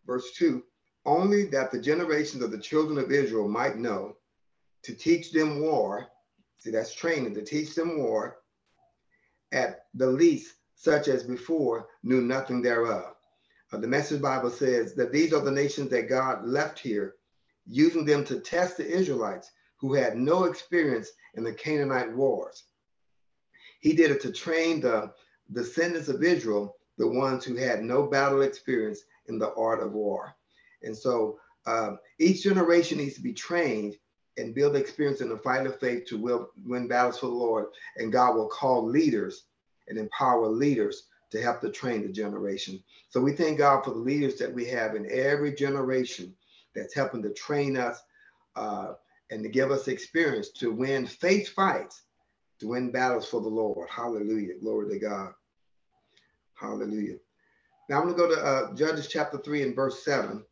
Verse 0.08 0.32
2 0.36 0.64
Only 1.06 1.46
that 1.48 1.72
the 1.72 1.80
generations 1.80 2.42
of 2.42 2.50
the 2.50 2.58
children 2.58 2.98
of 2.98 3.12
Israel 3.12 3.48
might 3.48 3.78
know 3.78 4.18
to 4.82 4.96
teach 4.96 5.32
them 5.32 5.62
war. 5.62 6.08
See, 6.58 6.72
that's 6.72 6.96
training 6.96 7.36
to 7.36 7.44
teach 7.44 7.76
them 7.76 8.00
war 8.00 8.38
at 9.52 9.86
the 9.94 10.08
least, 10.08 10.56
such 10.74 11.08
as 11.08 11.24
before 11.24 11.88
knew 12.02 12.22
nothing 12.22 12.64
thereof. 12.64 13.13
Uh, 13.74 13.78
the 13.78 13.88
Message 13.88 14.22
Bible 14.22 14.52
says 14.52 14.94
that 14.96 15.12
these 15.12 15.34
are 15.34 15.42
the 15.42 15.52
nations 15.52 15.90
that 15.90 16.10
God 16.10 16.46
left 16.46 16.78
here, 16.78 17.16
using 17.66 18.06
them 18.06 18.24
to 18.26 18.40
test 18.40 18.78
the 18.78 18.88
Israelites 18.88 19.52
who 19.78 19.94
had 19.94 20.16
no 20.16 20.44
experience 20.44 21.10
in 21.34 21.44
the 21.44 21.54
Canaanite 21.54 22.14
wars. 22.14 22.66
He 23.80 23.94
did 23.94 24.12
it 24.12 24.22
to 24.22 24.32
train 24.32 24.80
the 24.80 25.12
descendants 25.52 26.08
of 26.08 26.24
Israel, 26.24 26.76
the 26.98 27.08
ones 27.08 27.44
who 27.44 27.56
had 27.56 27.84
no 27.84 28.06
battle 28.06 28.44
experience 28.44 29.02
in 29.28 29.40
the 29.40 29.54
art 29.56 29.82
of 29.82 29.94
war. 29.94 30.36
And 30.84 30.96
so 30.96 31.40
uh, 31.66 31.96
each 32.20 32.44
generation 32.44 33.00
needs 33.00 33.16
to 33.16 33.22
be 33.22 33.34
trained 33.34 33.96
and 34.38 34.56
build 34.56 34.76
experience 34.76 35.22
in 35.22 35.30
the 35.30 35.38
fight 35.38 35.66
of 35.66 35.80
faith 35.80 36.06
to 36.08 36.18
will, 36.18 36.50
win 36.66 36.88
battles 36.88 37.20
for 37.20 37.28
the 37.28 37.34
Lord. 37.34 37.68
And 37.98 38.12
God 38.12 38.36
will 38.36 38.48
call 38.48 38.86
leaders 38.86 39.46
and 39.88 39.98
empower 39.98 40.48
leaders 40.48 41.08
to 41.34 41.42
help 41.42 41.60
to 41.60 41.72
train 41.72 42.04
the 42.04 42.14
generation. 42.14 42.82
So 43.10 43.20
we 43.20 43.32
thank 43.32 43.58
God 43.58 43.84
for 43.84 43.90
the 43.90 43.98
leaders 43.98 44.36
that 44.36 44.54
we 44.54 44.66
have 44.66 44.96
in 44.96 45.10
every 45.12 45.52
generation 45.56 46.36
that's 46.76 46.94
helping 46.94 47.24
to 47.24 47.34
train 47.34 47.76
us 47.76 48.04
uh, 48.56 48.94
and 49.32 49.42
to 49.42 49.50
give 49.50 49.72
us 49.72 49.88
experience 49.88 50.50
to 50.52 50.72
win 50.72 51.08
faith 51.08 51.50
fights, 51.50 52.04
to 52.60 52.68
win 52.68 52.92
battles 52.92 53.28
for 53.28 53.42
the 53.42 53.50
Lord. 53.50 53.90
Hallelujah. 53.90 54.60
Glory 54.62 54.94
to 54.94 55.00
God. 55.00 55.34
Hallelujah. 56.54 57.16
Now 57.90 58.00
I'm 58.00 58.04
going 58.04 58.16
to 58.16 58.22
go 58.22 58.36
to 58.36 58.42
uh, 58.42 58.76
Judges 58.76 59.08
chapter 59.08 59.40
3 59.40 59.64
and 59.64 59.76
verse 59.76 60.06
7. 60.06 60.46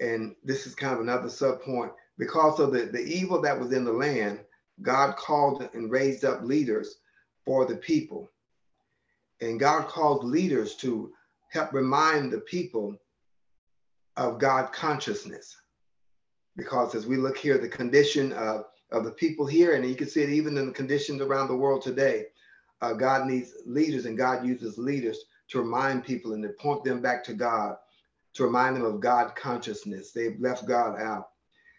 And 0.00 0.34
this 0.42 0.66
is 0.66 0.74
kind 0.74 0.92
of 0.92 1.00
another 1.00 1.30
sub 1.30 1.62
point. 1.62 1.92
Because 2.18 2.58
of 2.58 2.72
the, 2.72 2.86
the 2.86 2.98
evil 2.98 3.40
that 3.42 3.58
was 3.58 3.72
in 3.72 3.84
the 3.84 3.92
land, 3.92 4.40
God 4.82 5.14
called 5.14 5.68
and 5.72 5.88
raised 5.88 6.24
up 6.24 6.42
leaders 6.42 6.96
for 7.44 7.64
the 7.64 7.76
people. 7.76 8.28
And 9.40 9.60
God 9.60 9.88
called 9.88 10.24
leaders 10.24 10.74
to 10.76 11.12
help 11.50 11.72
remind 11.72 12.32
the 12.32 12.40
people 12.40 12.96
of 14.16 14.38
God 14.38 14.72
consciousness. 14.72 15.56
Because 16.56 16.94
as 16.94 17.06
we 17.06 17.16
look 17.16 17.36
here, 17.36 17.58
the 17.58 17.68
condition 17.68 18.32
of, 18.32 18.64
of 18.90 19.04
the 19.04 19.10
people 19.10 19.46
here, 19.46 19.74
and 19.74 19.84
you 19.84 19.94
can 19.94 20.08
see 20.08 20.22
it 20.22 20.30
even 20.30 20.56
in 20.56 20.66
the 20.66 20.72
conditions 20.72 21.20
around 21.20 21.48
the 21.48 21.56
world 21.56 21.82
today, 21.82 22.26
uh, 22.80 22.94
God 22.94 23.26
needs 23.26 23.52
leaders 23.66 24.06
and 24.06 24.16
God 24.16 24.46
uses 24.46 24.78
leaders 24.78 25.18
to 25.48 25.60
remind 25.60 26.04
people 26.04 26.32
and 26.32 26.42
to 26.42 26.50
point 26.50 26.84
them 26.84 27.00
back 27.00 27.22
to 27.24 27.34
God, 27.34 27.76
to 28.34 28.44
remind 28.44 28.76
them 28.76 28.84
of 28.84 29.00
God 29.00 29.34
consciousness. 29.36 30.12
They've 30.12 30.40
left 30.40 30.66
God 30.66 30.98
out. 30.98 31.28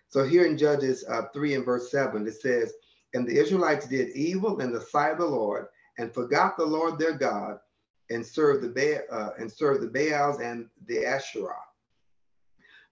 So 0.10 0.24
here 0.24 0.46
in 0.46 0.58
Judges 0.58 1.04
uh, 1.10 1.24
3 1.34 1.56
and 1.56 1.66
verse 1.66 1.92
7, 1.92 2.26
it 2.28 2.40
says, 2.40 2.74
And 3.14 3.28
the 3.28 3.38
Israelites 3.38 3.88
did 3.88 4.16
evil 4.16 4.62
in 4.62 4.72
the 4.72 4.82
sight 4.82 5.12
of 5.12 5.18
the 5.18 5.26
Lord 5.26 5.68
and 5.98 6.14
forgot 6.14 6.58
the 6.58 6.66
Lord 6.66 7.00
their 7.00 7.14
God 7.14 7.60
and 8.10 8.26
served 8.26 8.64
the, 8.64 8.70
ba- 8.70 9.12
uh, 9.14 9.32
and 9.40 9.52
served 9.52 9.82
the 9.82 9.88
Baals 9.88 10.40
and 10.40 10.68
the 10.86 11.06
Asherah. 11.06 11.56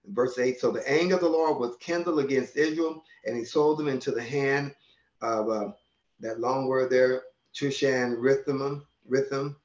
Verse 0.06 0.38
8 0.38 0.60
So 0.60 0.70
the 0.70 0.88
anger 0.88 1.16
of 1.16 1.20
the 1.20 1.28
Lord 1.28 1.58
was 1.58 1.76
kindled 1.80 2.20
against 2.20 2.56
Israel, 2.56 3.02
and 3.24 3.36
he 3.36 3.44
sold 3.44 3.78
them 3.78 3.88
into 3.88 4.12
the 4.12 4.22
hand 4.22 4.74
of 5.22 5.48
uh, 5.48 5.68
that 6.20 6.40
long 6.40 6.66
word 6.66 6.90
there, 6.90 7.22
Chushan 7.54 8.16
Ritham, 8.18 8.82
Ritham, 9.10 9.56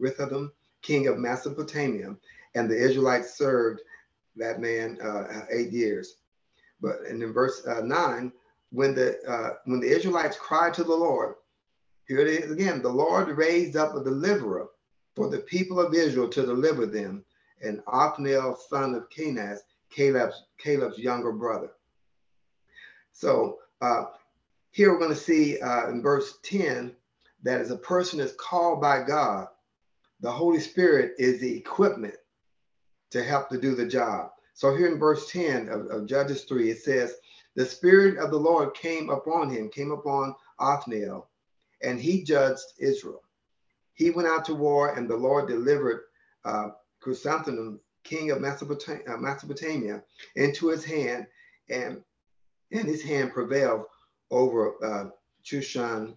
Rithadam, 0.00 0.50
king 0.82 1.06
of 1.06 1.18
Mesopotamia, 1.18 2.16
and 2.54 2.68
the 2.68 2.76
Israelites 2.76 3.36
served 3.36 3.80
that 4.36 4.60
man 4.60 4.98
uh, 5.02 5.42
eight 5.50 5.70
years. 5.70 6.16
But 6.80 7.00
and 7.08 7.22
in 7.22 7.32
verse 7.32 7.66
uh, 7.66 7.80
nine, 7.82 8.32
when 8.70 8.94
the 8.94 9.20
uh, 9.28 9.56
when 9.64 9.80
the 9.80 9.88
Israelites 9.88 10.36
cried 10.38 10.74
to 10.74 10.84
the 10.84 10.94
Lord, 10.94 11.34
here 12.10 12.18
it 12.18 12.26
is 12.26 12.50
again: 12.50 12.82
the 12.82 12.88
Lord 12.88 13.28
raised 13.28 13.76
up 13.76 13.94
a 13.94 14.02
deliverer 14.02 14.68
for 15.14 15.28
the 15.28 15.38
people 15.38 15.78
of 15.78 15.94
Israel 15.94 16.28
to 16.30 16.44
deliver 16.44 16.84
them, 16.84 17.24
and 17.62 17.80
Othniel, 17.86 18.56
son 18.68 18.96
of 18.96 19.08
Kenaz, 19.10 19.60
Caleb's 19.90 20.42
Caleb's 20.58 20.98
younger 20.98 21.30
brother. 21.30 21.70
So 23.12 23.58
uh, 23.80 24.06
here 24.72 24.90
we're 24.90 24.98
going 24.98 25.14
to 25.14 25.16
see 25.16 25.60
uh, 25.60 25.88
in 25.88 26.02
verse 26.02 26.40
ten 26.42 26.96
that 27.44 27.60
as 27.60 27.70
a 27.70 27.76
person 27.76 28.18
is 28.18 28.34
called 28.40 28.80
by 28.80 29.04
God, 29.04 29.46
the 30.18 30.32
Holy 30.32 30.58
Spirit 30.58 31.12
is 31.16 31.40
the 31.40 31.56
equipment 31.56 32.16
to 33.12 33.22
help 33.22 33.50
to 33.50 33.60
do 33.60 33.76
the 33.76 33.86
job. 33.86 34.30
So 34.54 34.74
here 34.74 34.88
in 34.88 34.98
verse 34.98 35.30
10 35.30 35.68
of, 35.68 35.86
of, 35.86 36.06
Judges 36.06 36.42
3, 36.42 36.70
it 36.70 36.82
says, 36.82 37.14
The 37.54 37.64
Spirit 37.64 38.18
of 38.18 38.30
the 38.30 38.36
Lord 38.36 38.74
came 38.74 39.10
upon 39.10 39.48
him, 39.48 39.70
came 39.70 39.90
upon 39.92 40.34
Othniel, 40.58 41.29
and 41.82 42.00
he 42.00 42.22
judged 42.22 42.64
Israel. 42.78 43.22
He 43.94 44.10
went 44.10 44.28
out 44.28 44.44
to 44.46 44.54
war, 44.54 44.94
and 44.94 45.08
the 45.08 45.16
Lord 45.16 45.48
delivered 45.48 46.02
uh, 46.44 46.68
Chrysanthemum, 47.00 47.80
king 48.02 48.30
of 48.30 48.40
Mesopotamia, 48.40 49.04
uh, 49.08 49.16
Mesopotamia, 49.16 50.02
into 50.36 50.68
his 50.68 50.84
hand, 50.84 51.26
and, 51.68 52.02
and 52.72 52.88
his 52.88 53.02
hand 53.02 53.32
prevailed 53.32 53.84
over 54.30 54.74
uh, 54.84 55.10
Chushan 55.44 56.14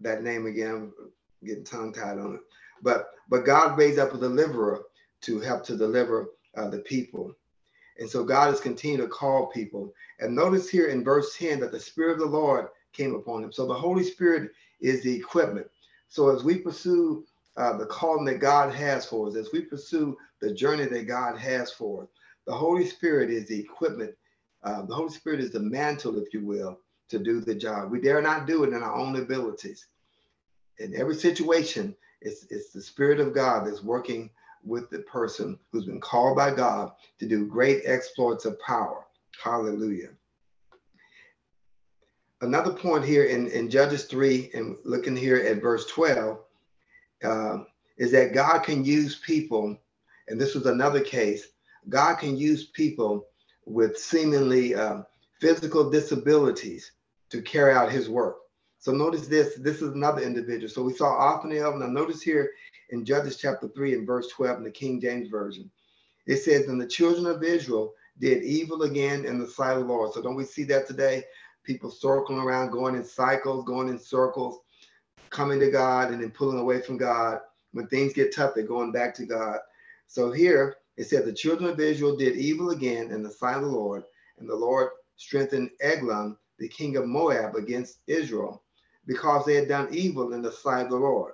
that 0.00 0.22
name 0.22 0.46
again. 0.46 0.92
I'm 0.98 1.12
getting 1.44 1.64
tongue 1.64 1.92
tied 1.92 2.18
on 2.18 2.34
it. 2.34 2.40
But 2.82 3.10
but 3.28 3.44
God 3.44 3.78
raised 3.78 3.98
up 3.98 4.14
a 4.14 4.18
deliverer 4.18 4.82
to 5.22 5.40
help 5.40 5.64
to 5.64 5.76
deliver 5.76 6.28
uh, 6.56 6.68
the 6.68 6.80
people. 6.80 7.34
And 7.98 8.08
so 8.08 8.24
God 8.24 8.50
has 8.50 8.60
continued 8.60 9.02
to 9.02 9.08
call 9.08 9.46
people. 9.46 9.92
And 10.18 10.34
notice 10.34 10.68
here 10.68 10.88
in 10.88 11.04
verse 11.04 11.36
10 11.36 11.60
that 11.60 11.72
the 11.72 11.80
Spirit 11.80 12.14
of 12.14 12.18
the 12.18 12.26
Lord 12.26 12.68
came 12.92 13.14
upon 13.14 13.44
him. 13.44 13.52
So 13.52 13.66
the 13.66 13.74
Holy 13.74 14.02
Spirit 14.02 14.50
is 14.82 15.02
the 15.02 15.14
equipment. 15.14 15.66
So 16.08 16.34
as 16.34 16.44
we 16.44 16.58
pursue 16.58 17.24
uh, 17.56 17.76
the 17.76 17.86
calling 17.86 18.24
that 18.26 18.40
God 18.40 18.74
has 18.74 19.06
for 19.06 19.28
us, 19.28 19.36
as 19.36 19.50
we 19.52 19.62
pursue 19.62 20.16
the 20.40 20.52
journey 20.52 20.84
that 20.86 21.06
God 21.06 21.38
has 21.38 21.72
for 21.72 22.02
us, 22.04 22.08
the 22.46 22.52
Holy 22.52 22.86
Spirit 22.86 23.30
is 23.30 23.46
the 23.48 23.58
equipment. 23.58 24.14
Uh, 24.62 24.82
the 24.82 24.94
Holy 24.94 25.12
Spirit 25.12 25.40
is 25.40 25.52
the 25.52 25.60
mantle, 25.60 26.18
if 26.18 26.34
you 26.34 26.44
will, 26.44 26.78
to 27.08 27.18
do 27.18 27.40
the 27.40 27.54
job. 27.54 27.90
We 27.90 28.00
dare 28.00 28.22
not 28.22 28.46
do 28.46 28.64
it 28.64 28.72
in 28.72 28.82
our 28.82 28.94
own 28.94 29.16
abilities 29.16 29.86
in 30.78 30.94
every 30.96 31.14
situation, 31.14 31.94
it's, 32.20 32.46
it's 32.50 32.72
the 32.72 32.80
Spirit 32.80 33.20
of 33.20 33.34
God 33.34 33.66
that's 33.66 33.82
working 33.82 34.30
with 34.64 34.90
the 34.90 35.00
person 35.00 35.58
who's 35.70 35.86
been 35.86 36.00
called 36.00 36.36
by 36.36 36.54
God 36.54 36.92
to 37.18 37.26
do 37.26 37.46
great 37.46 37.82
exploits 37.84 38.44
of 38.44 38.58
power. 38.60 39.04
Hallelujah. 39.42 40.10
Another 42.42 42.72
point 42.72 43.04
here 43.04 43.24
in, 43.24 43.46
in 43.48 43.70
Judges 43.70 44.06
3 44.06 44.50
and 44.52 44.76
looking 44.84 45.14
here 45.14 45.36
at 45.36 45.62
verse 45.62 45.86
12 45.86 46.40
uh, 47.22 47.58
is 47.98 48.10
that 48.10 48.34
God 48.34 48.64
can 48.64 48.84
use 48.84 49.20
people, 49.24 49.78
and 50.26 50.40
this 50.40 50.56
was 50.56 50.66
another 50.66 51.00
case, 51.00 51.46
God 51.88 52.16
can 52.16 52.36
use 52.36 52.64
people 52.64 53.28
with 53.64 53.96
seemingly 53.96 54.74
uh, 54.74 55.02
physical 55.40 55.88
disabilities 55.88 56.90
to 57.30 57.40
carry 57.42 57.72
out 57.74 57.92
his 57.92 58.10
work. 58.10 58.38
So 58.80 58.90
notice 58.90 59.28
this. 59.28 59.54
This 59.54 59.80
is 59.80 59.90
another 59.90 60.22
individual. 60.22 60.68
So 60.68 60.82
we 60.82 60.94
saw 60.94 61.16
Othniel. 61.16 61.78
Now 61.78 61.86
notice 61.86 62.22
here 62.22 62.50
in 62.90 63.04
Judges 63.04 63.36
chapter 63.36 63.68
3 63.68 63.94
and 63.94 64.06
verse 64.06 64.26
12 64.30 64.58
in 64.58 64.64
the 64.64 64.70
King 64.72 65.00
James 65.00 65.28
Version. 65.28 65.70
It 66.26 66.38
says, 66.38 66.66
And 66.66 66.80
the 66.80 66.88
children 66.88 67.26
of 67.26 67.44
Israel 67.44 67.94
did 68.18 68.42
evil 68.42 68.82
again 68.82 69.24
in 69.24 69.38
the 69.38 69.46
sight 69.46 69.74
of 69.74 69.86
the 69.86 69.92
Lord. 69.92 70.12
So 70.12 70.22
don't 70.22 70.34
we 70.34 70.44
see 70.44 70.64
that 70.64 70.88
today? 70.88 71.22
People 71.64 71.90
circling 71.90 72.40
around, 72.40 72.70
going 72.70 72.94
in 72.94 73.04
cycles, 73.04 73.64
going 73.64 73.88
in 73.88 73.98
circles, 73.98 74.60
coming 75.30 75.60
to 75.60 75.70
God 75.70 76.12
and 76.12 76.22
then 76.22 76.30
pulling 76.30 76.58
away 76.58 76.80
from 76.80 76.96
God. 76.96 77.40
When 77.72 77.86
things 77.86 78.12
get 78.12 78.34
tough, 78.34 78.54
they're 78.54 78.64
going 78.64 78.92
back 78.92 79.14
to 79.16 79.26
God. 79.26 79.58
So 80.06 80.30
here 80.30 80.76
it 80.96 81.04
said, 81.04 81.24
The 81.24 81.32
children 81.32 81.70
of 81.70 81.80
Israel 81.80 82.16
did 82.16 82.36
evil 82.36 82.70
again 82.70 83.10
in 83.10 83.22
the 83.22 83.30
sight 83.30 83.56
of 83.56 83.62
the 83.62 83.68
Lord, 83.68 84.04
and 84.38 84.48
the 84.48 84.54
Lord 84.54 84.90
strengthened 85.16 85.70
Eglon, 85.80 86.36
the 86.58 86.68
king 86.68 86.96
of 86.96 87.06
Moab, 87.06 87.54
against 87.54 88.00
Israel 88.06 88.62
because 89.06 89.44
they 89.44 89.54
had 89.54 89.68
done 89.68 89.88
evil 89.92 90.32
in 90.32 90.42
the 90.42 90.52
sight 90.52 90.84
of 90.84 90.90
the 90.90 90.96
Lord. 90.96 91.32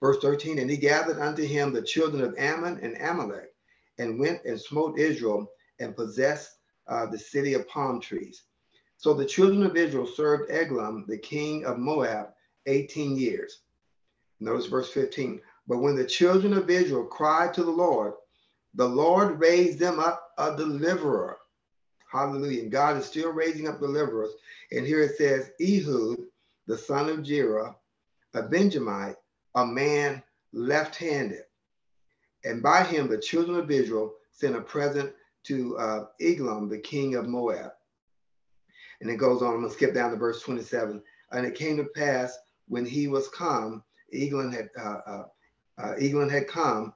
Verse 0.00 0.18
13, 0.20 0.58
and 0.58 0.70
he 0.70 0.76
gathered 0.76 1.18
unto 1.18 1.44
him 1.44 1.72
the 1.72 1.82
children 1.82 2.22
of 2.22 2.34
Ammon 2.38 2.78
and 2.80 2.96
Amalek, 2.96 3.54
and 3.98 4.18
went 4.18 4.44
and 4.44 4.58
smote 4.58 4.98
Israel 4.98 5.50
and 5.78 5.94
possessed 5.94 6.56
uh, 6.88 7.06
the 7.06 7.18
city 7.18 7.54
of 7.54 7.68
palm 7.68 8.00
trees. 8.00 8.44
So 9.00 9.14
the 9.14 9.24
children 9.24 9.62
of 9.62 9.78
Israel 9.78 10.06
served 10.06 10.50
Eglon, 10.50 11.06
the 11.08 11.16
king 11.16 11.64
of 11.64 11.78
Moab, 11.78 12.34
18 12.66 13.16
years. 13.16 13.60
Notice 14.40 14.66
verse 14.66 14.92
15. 14.92 15.40
But 15.66 15.78
when 15.78 15.96
the 15.96 16.04
children 16.04 16.52
of 16.52 16.68
Israel 16.68 17.06
cried 17.06 17.54
to 17.54 17.64
the 17.64 17.70
Lord, 17.70 18.12
the 18.74 18.86
Lord 18.86 19.40
raised 19.40 19.78
them 19.78 19.98
up 19.98 20.32
a 20.36 20.54
deliverer. 20.54 21.38
Hallelujah. 22.12 22.68
God 22.68 22.98
is 22.98 23.06
still 23.06 23.32
raising 23.32 23.66
up 23.66 23.80
deliverers. 23.80 24.32
And 24.70 24.86
here 24.86 25.00
it 25.00 25.16
says, 25.16 25.50
Ehud, 25.58 26.18
the 26.66 26.76
son 26.76 27.08
of 27.08 27.22
Gera, 27.22 27.74
a 28.34 28.42
Benjamite, 28.42 29.16
a 29.54 29.64
man 29.64 30.22
left 30.52 30.96
handed. 30.96 31.44
And 32.44 32.62
by 32.62 32.84
him, 32.84 33.08
the 33.08 33.16
children 33.16 33.58
of 33.58 33.70
Israel 33.70 34.12
sent 34.30 34.56
a 34.56 34.60
present 34.60 35.10
to 35.44 35.78
uh, 35.78 36.04
Eglon, 36.20 36.68
the 36.68 36.78
king 36.78 37.14
of 37.14 37.26
Moab. 37.26 37.72
And 39.00 39.10
it 39.10 39.16
goes 39.16 39.42
on, 39.42 39.54
I'm 39.54 39.62
to 39.62 39.70
skip 39.70 39.94
down 39.94 40.10
to 40.10 40.16
verse 40.16 40.42
27. 40.42 41.02
And 41.32 41.46
it 41.46 41.54
came 41.54 41.76
to 41.76 41.84
pass 41.84 42.38
when 42.68 42.84
he 42.84 43.08
was 43.08 43.28
come, 43.28 43.82
Eglon 44.12 44.52
had, 44.52 44.68
uh, 44.78 45.00
uh, 45.06 45.24
uh, 45.78 45.94
Eglon 45.98 46.28
had 46.28 46.48
come, 46.48 46.92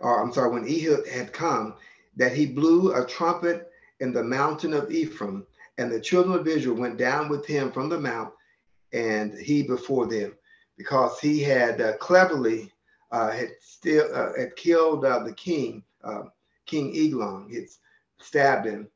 or 0.00 0.22
I'm 0.22 0.32
sorry, 0.32 0.52
when 0.52 0.68
Ehud 0.68 1.06
had 1.08 1.32
come, 1.32 1.74
that 2.16 2.32
he 2.32 2.46
blew 2.46 2.92
a 2.94 3.06
trumpet 3.06 3.70
in 4.00 4.12
the 4.12 4.22
mountain 4.22 4.72
of 4.72 4.90
Ephraim, 4.90 5.46
and 5.78 5.90
the 5.90 6.00
children 6.00 6.38
of 6.38 6.46
Israel 6.46 6.76
went 6.76 6.98
down 6.98 7.28
with 7.28 7.46
him 7.46 7.72
from 7.72 7.88
the 7.88 8.00
mount, 8.00 8.32
and 8.92 9.34
he 9.34 9.62
before 9.62 10.06
them, 10.06 10.34
because 10.76 11.18
he 11.20 11.42
had 11.42 11.80
uh, 11.80 11.96
cleverly 11.96 12.72
uh, 13.10 13.30
had 13.30 13.50
still 13.60 14.08
uh, 14.14 14.32
had 14.38 14.54
killed 14.56 15.04
uh, 15.04 15.20
the 15.20 15.32
king, 15.32 15.82
uh, 16.04 16.24
King 16.66 16.94
Eglon. 16.96 17.48
It's 17.50 17.78
stabbed 18.18 18.66
him. 18.66 18.88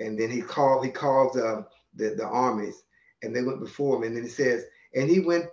And 0.00 0.18
then 0.18 0.30
he 0.30 0.40
called, 0.40 0.84
he 0.84 0.90
calls 0.90 1.36
uh, 1.36 1.62
the, 1.94 2.10
the 2.16 2.26
armies 2.26 2.82
and 3.22 3.34
they 3.34 3.42
went 3.42 3.60
before 3.60 3.96
him. 3.96 4.04
And 4.04 4.16
then 4.16 4.24
he 4.24 4.28
says, 4.28 4.64
and 4.94 5.08
he 5.08 5.20
went 5.20 5.46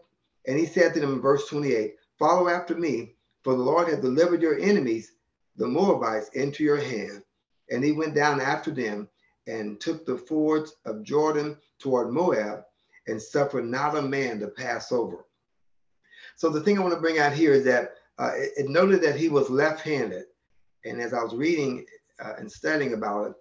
and 0.47 0.57
he 0.57 0.65
said 0.65 0.93
to 0.93 0.99
them 0.99 1.13
in 1.13 1.21
verse 1.21 1.47
28, 1.49 1.95
follow 2.17 2.47
after 2.47 2.75
me, 2.75 3.15
for 3.43 3.53
the 3.53 3.61
Lord 3.61 3.89
hath 3.89 4.01
delivered 4.01 4.41
your 4.41 4.57
enemies, 4.59 5.11
the 5.57 5.67
Moabites, 5.67 6.29
into 6.29 6.63
your 6.63 6.77
hand. 6.77 7.21
And 7.69 7.83
he 7.83 7.91
went 7.91 8.15
down 8.15 8.39
after 8.39 8.71
them 8.71 9.09
and 9.45 9.79
took 9.79 10.05
the 10.05 10.17
fords 10.17 10.75
of 10.85 11.03
Jordan 11.03 11.57
toward 11.79 12.11
Moab 12.11 12.63
and 13.07 13.21
suffered 13.21 13.65
not 13.65 13.97
a 13.97 14.01
man 14.01 14.39
to 14.39 14.47
pass 14.47 14.91
over. 14.91 15.25
So 16.35 16.49
the 16.49 16.61
thing 16.61 16.77
I 16.77 16.81
want 16.81 16.93
to 16.93 16.99
bring 16.99 17.19
out 17.19 17.33
here 17.33 17.53
is 17.53 17.65
that 17.65 17.95
uh, 18.19 18.31
it, 18.35 18.51
it, 18.57 18.69
noted 18.69 19.01
that 19.01 19.15
he 19.15 19.29
was 19.29 19.49
left-handed. 19.49 20.25
And 20.85 21.01
as 21.01 21.13
I 21.13 21.23
was 21.23 21.35
reading 21.35 21.85
uh, 22.23 22.33
and 22.37 22.51
studying 22.51 22.93
about 22.93 23.27
it, 23.27 23.33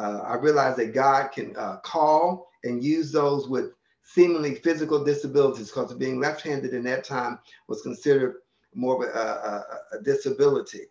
uh, 0.00 0.22
I 0.24 0.36
realized 0.36 0.78
that 0.78 0.94
God 0.94 1.30
can 1.30 1.54
uh, 1.56 1.76
call 1.78 2.48
and 2.64 2.82
use 2.82 3.12
those 3.12 3.48
with 3.48 3.72
seemingly 4.02 4.54
physical 4.54 5.04
disabilities 5.04 5.68
because 5.68 5.92
being 5.94 6.18
left-handed 6.18 6.72
in 6.72 6.82
that 6.84 7.04
time 7.04 7.38
was 7.68 7.82
considered 7.82 8.36
more 8.74 9.04
of 9.04 9.14
a, 9.14 9.18
a, 9.18 9.98
a 9.98 10.02
disability. 10.02 10.86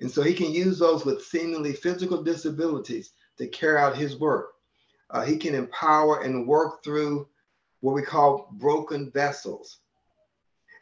And 0.00 0.10
so 0.10 0.22
he 0.22 0.34
can 0.34 0.52
use 0.52 0.78
those 0.78 1.06
with 1.06 1.24
seemingly 1.24 1.72
physical 1.72 2.22
disabilities 2.22 3.12
to 3.38 3.46
carry 3.48 3.78
out 3.78 3.96
his 3.96 4.18
work. 4.18 4.50
Uh, 5.10 5.24
he 5.24 5.38
can 5.38 5.54
empower 5.54 6.20
and 6.20 6.46
work 6.46 6.84
through 6.84 7.26
what 7.80 7.94
we 7.94 8.02
call 8.02 8.50
broken 8.58 9.10
vessels. 9.10 9.78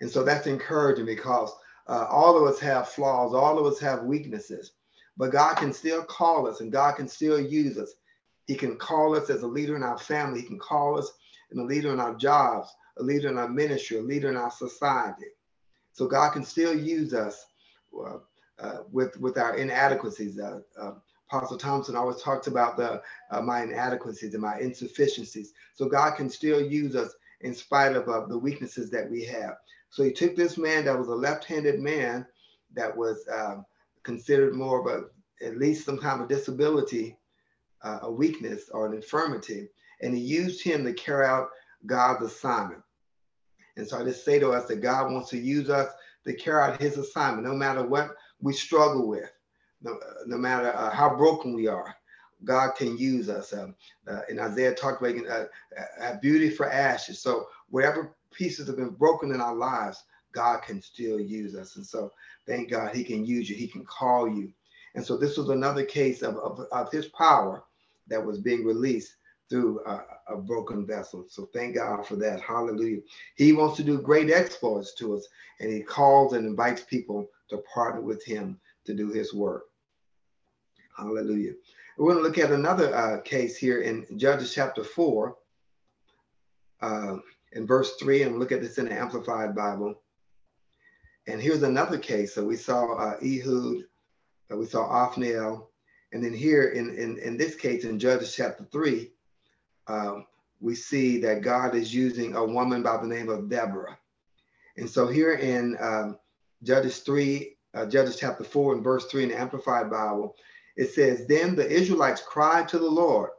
And 0.01 0.11
so 0.11 0.25
that's 0.25 0.49
encouraging 0.49 1.07
because 1.07 1.53
uh, 1.87 2.07
all 2.11 2.37
of 2.37 2.43
us 2.43 2.59
have 2.61 2.89
flaws, 2.89 3.35
all 3.35 3.57
of 3.59 3.73
us 3.73 3.79
have 3.79 4.03
weaknesses, 4.03 4.73
but 5.17 5.33
God 5.33 5.55
can 5.55 5.73
still 5.73 6.03
call 6.05 6.47
us 6.47 6.61
and 6.61 6.73
God 6.73 6.97
can 6.97 7.09
still 7.09 7.41
use 7.41 7.79
us. 7.79 7.95
He 8.47 8.55
can 8.55 8.77
call 8.77 9.17
us 9.17 9.31
as 9.31 9.43
a 9.43 9.47
leader 9.47 9.77
in 9.77 9.83
our 9.83 9.99
family, 9.99 10.41
He 10.41 10.47
can 10.47 10.59
call 10.59 10.99
us 10.99 11.11
as 11.51 11.59
a 11.59 11.63
leader 11.63 11.93
in 11.93 12.01
our 12.01 12.15
jobs, 12.15 12.69
a 12.99 13.03
leader 13.03 13.29
in 13.29 13.39
our 13.39 13.49
ministry, 13.49 13.99
a 13.99 14.03
leader 14.03 14.29
in 14.29 14.37
our 14.37 14.51
society. 14.51 15.27
So 15.93 16.07
God 16.07 16.31
can 16.31 16.45
still 16.45 16.77
use 16.79 17.15
us 17.15 17.47
uh, 17.99 18.19
uh, 18.59 18.79
with, 18.93 19.19
with 19.19 19.39
our 19.39 19.57
inadequacies. 19.57 20.39
Uh, 20.39 20.61
uh, 20.81 20.93
Apostle 21.31 21.59
Thompson 21.59 21.97
always 21.97 22.23
talks 22.23 22.47
about 22.47 22.77
the 22.77 23.03
uh, 23.31 23.41
my 23.41 23.63
inadequacies 23.63 24.35
and 24.35 24.43
my 24.43 24.59
insufficiencies. 24.59 25.53
So 25.75 25.89
God 25.89 26.13
can 26.17 26.31
still 26.31 26.61
use 26.61 26.95
us 26.95 27.15
in 27.41 27.55
spite 27.55 27.97
of 27.97 28.29
the 28.29 28.39
weaknesses 28.39 28.91
that 28.91 29.11
we 29.11 29.25
have. 29.25 29.57
So 29.91 30.03
he 30.05 30.13
took 30.13 30.37
this 30.37 30.57
man 30.57 30.85
that 30.85 30.99
was 30.99 31.09
a 31.09 31.15
left-handed 31.15 31.81
man 31.81 32.27
that 32.75 32.97
was 32.97 33.27
uh, 33.29 33.57
considered 34.07 34.55
more 34.55 34.81
of 34.81 34.87
a 34.87 35.45
at 35.45 35.59
least 35.59 35.85
some 35.85 35.99
kind 35.99 36.23
of 36.23 36.29
disability, 36.29 37.19
uh, 37.83 37.99
a 38.03 38.11
weakness 38.11 38.71
or 38.71 38.87
an 38.87 38.95
infirmity, 38.95 39.69
and 40.01 40.15
he 40.15 40.21
used 40.21 40.63
him 40.63 40.83
to 40.85 40.95
carry 40.95 41.27
out 41.27 41.49
God's 41.85 42.25
assignment. 42.25 42.81
And 43.77 43.87
so 43.87 44.01
I 44.01 44.05
just 44.05 44.25
say 44.25 44.39
to 44.39 44.53
us 44.53 44.67
that 44.69 44.77
God 44.77 45.13
wants 45.13 45.29
to 45.31 45.39
use 45.39 45.69
us 45.69 45.91
to 46.25 46.33
carry 46.33 46.63
out 46.63 46.81
his 46.81 46.97
assignment, 46.97 47.47
no 47.47 47.55
matter 47.55 47.87
what 47.87 48.15
we 48.41 48.55
struggle 48.55 49.07
with 49.07 49.31
no, 49.83 49.99
no 50.27 50.37
matter 50.37 50.75
uh, 50.75 50.91
how 50.91 51.15
broken 51.15 51.55
we 51.55 51.67
are, 51.67 51.95
God 52.45 52.73
can 52.77 52.99
use 52.99 53.29
us. 53.29 53.53
Um, 53.53 53.75
uh, 54.09 54.21
and 54.29 54.41
Isaiah 54.41 54.75
talked 54.75 55.03
about 55.03 55.17
uh, 55.27 55.45
uh, 56.01 56.17
beauty 56.21 56.51
for 56.51 56.71
ashes. 56.71 57.21
So 57.21 57.47
wherever 57.71 58.15
pieces 58.33 58.67
have 58.67 58.77
been 58.77 58.91
broken 58.91 59.33
in 59.33 59.41
our 59.41 59.55
lives, 59.55 60.05
God 60.37 60.63
can 60.63 60.83
still 60.83 61.19
use 61.19 61.57
us. 61.57 61.77
And 61.77 61.87
so 61.87 62.13
thank 62.47 62.71
God 62.71 62.95
he 62.95 63.03
can 63.03 63.25
use 63.25 63.49
you. 63.49 63.57
He 63.57 63.67
can 63.67 63.87
call 63.87 64.29
you. 64.29 64.53
And 64.95 65.05
so 65.05 65.17
this 65.17 65.39
was 65.39 65.49
another 65.49 65.83
case 65.83 66.23
of, 66.23 66.37
of, 66.37 66.61
of 66.71 66.93
his 66.93 67.07
power 67.07 67.65
that 68.09 68.25
was 68.25 68.39
being 68.39 68.63
released 68.65 69.17
through 69.49 69.81
a, 69.87 70.05
a, 70.29 70.37
broken 70.37 70.87
vessel. 70.87 71.25
So 71.29 71.49
thank 71.55 71.77
God 71.77 72.07
for 72.07 72.17
that. 72.17 72.41
Hallelujah. 72.41 73.01
He 73.37 73.53
wants 73.53 73.77
to 73.77 73.85
do 73.85 73.99
great 73.99 74.31
exploits 74.31 74.95
to 74.95 75.15
us, 75.17 75.27
and 75.61 75.73
he 75.73 75.81
calls 75.81 76.33
and 76.33 76.47
invites 76.47 76.83
people 76.83 77.29
to 77.49 77.63
partner 77.73 78.01
with 78.01 78.25
him 78.25 78.59
to 78.85 78.95
do 78.95 79.11
his 79.11 79.33
work. 79.33 79.67
Hallelujah. 80.99 81.53
We're 81.97 82.13
going 82.13 82.25
to 82.25 82.29
look 82.29 82.39
at 82.39 82.51
another 82.51 82.95
uh, 82.95 83.21
case 83.23 83.57
here 83.57 83.83
in 83.83 84.05
Judges 84.19 84.53
chapter 84.53 84.83
4, 84.83 85.37
uh, 86.83 87.17
in 87.53 87.67
verse 87.67 87.95
3, 88.01 88.23
and 88.23 88.39
look 88.39 88.53
at 88.53 88.61
this 88.61 88.79
in 88.79 88.87
the 88.87 88.93
Amplified 88.93 89.55
Bible. 89.55 89.95
And 91.27 91.41
here's 91.41 91.63
another 91.63 91.99
case. 91.99 92.35
So 92.35 92.45
we 92.45 92.57
saw 92.57 92.95
uh, 92.95 93.17
Ehud, 93.23 93.85
uh, 94.53 94.57
we 94.57 94.67
saw 94.67 94.87
Othniel, 94.87 95.71
and 96.13 96.25
then 96.25 96.33
here 96.33 96.69
in, 96.69 96.95
in, 96.97 97.19
in 97.19 97.37
this 97.37 97.57
case 97.57 97.85
in 97.85 97.99
Judges 97.99 98.35
chapter 98.35 98.65
3, 98.65 99.11
um, 99.89 100.27
we 100.61 100.75
see 100.75 101.19
that 101.21 101.43
God 101.43 101.75
is 101.75 101.95
using 101.95 102.35
a 102.35 102.45
woman 102.45 102.83
by 102.83 102.97
the 102.97 103.07
name 103.07 103.29
of 103.29 103.49
Deborah. 103.49 103.99
And 104.77 104.89
so 104.89 105.09
here 105.09 105.35
in 105.35 105.77
um, 105.81 106.19
Judges 106.63 107.01
3, 107.01 107.57
uh, 107.75 107.87
Judges 107.87 108.17
chapter 108.17 108.45
4 108.45 108.75
and 108.75 108.85
verse 108.85 109.07
3 109.07 109.25
in 109.25 109.29
the 109.31 109.39
Amplified 109.39 109.91
Bible, 109.91 110.37
it 110.77 110.93
says, 110.93 111.27
Then 111.27 111.57
the 111.57 111.69
Israelites 111.69 112.23
cried 112.27 112.69
to 112.69 112.79
the 112.79 112.89
Lord, 112.89 113.31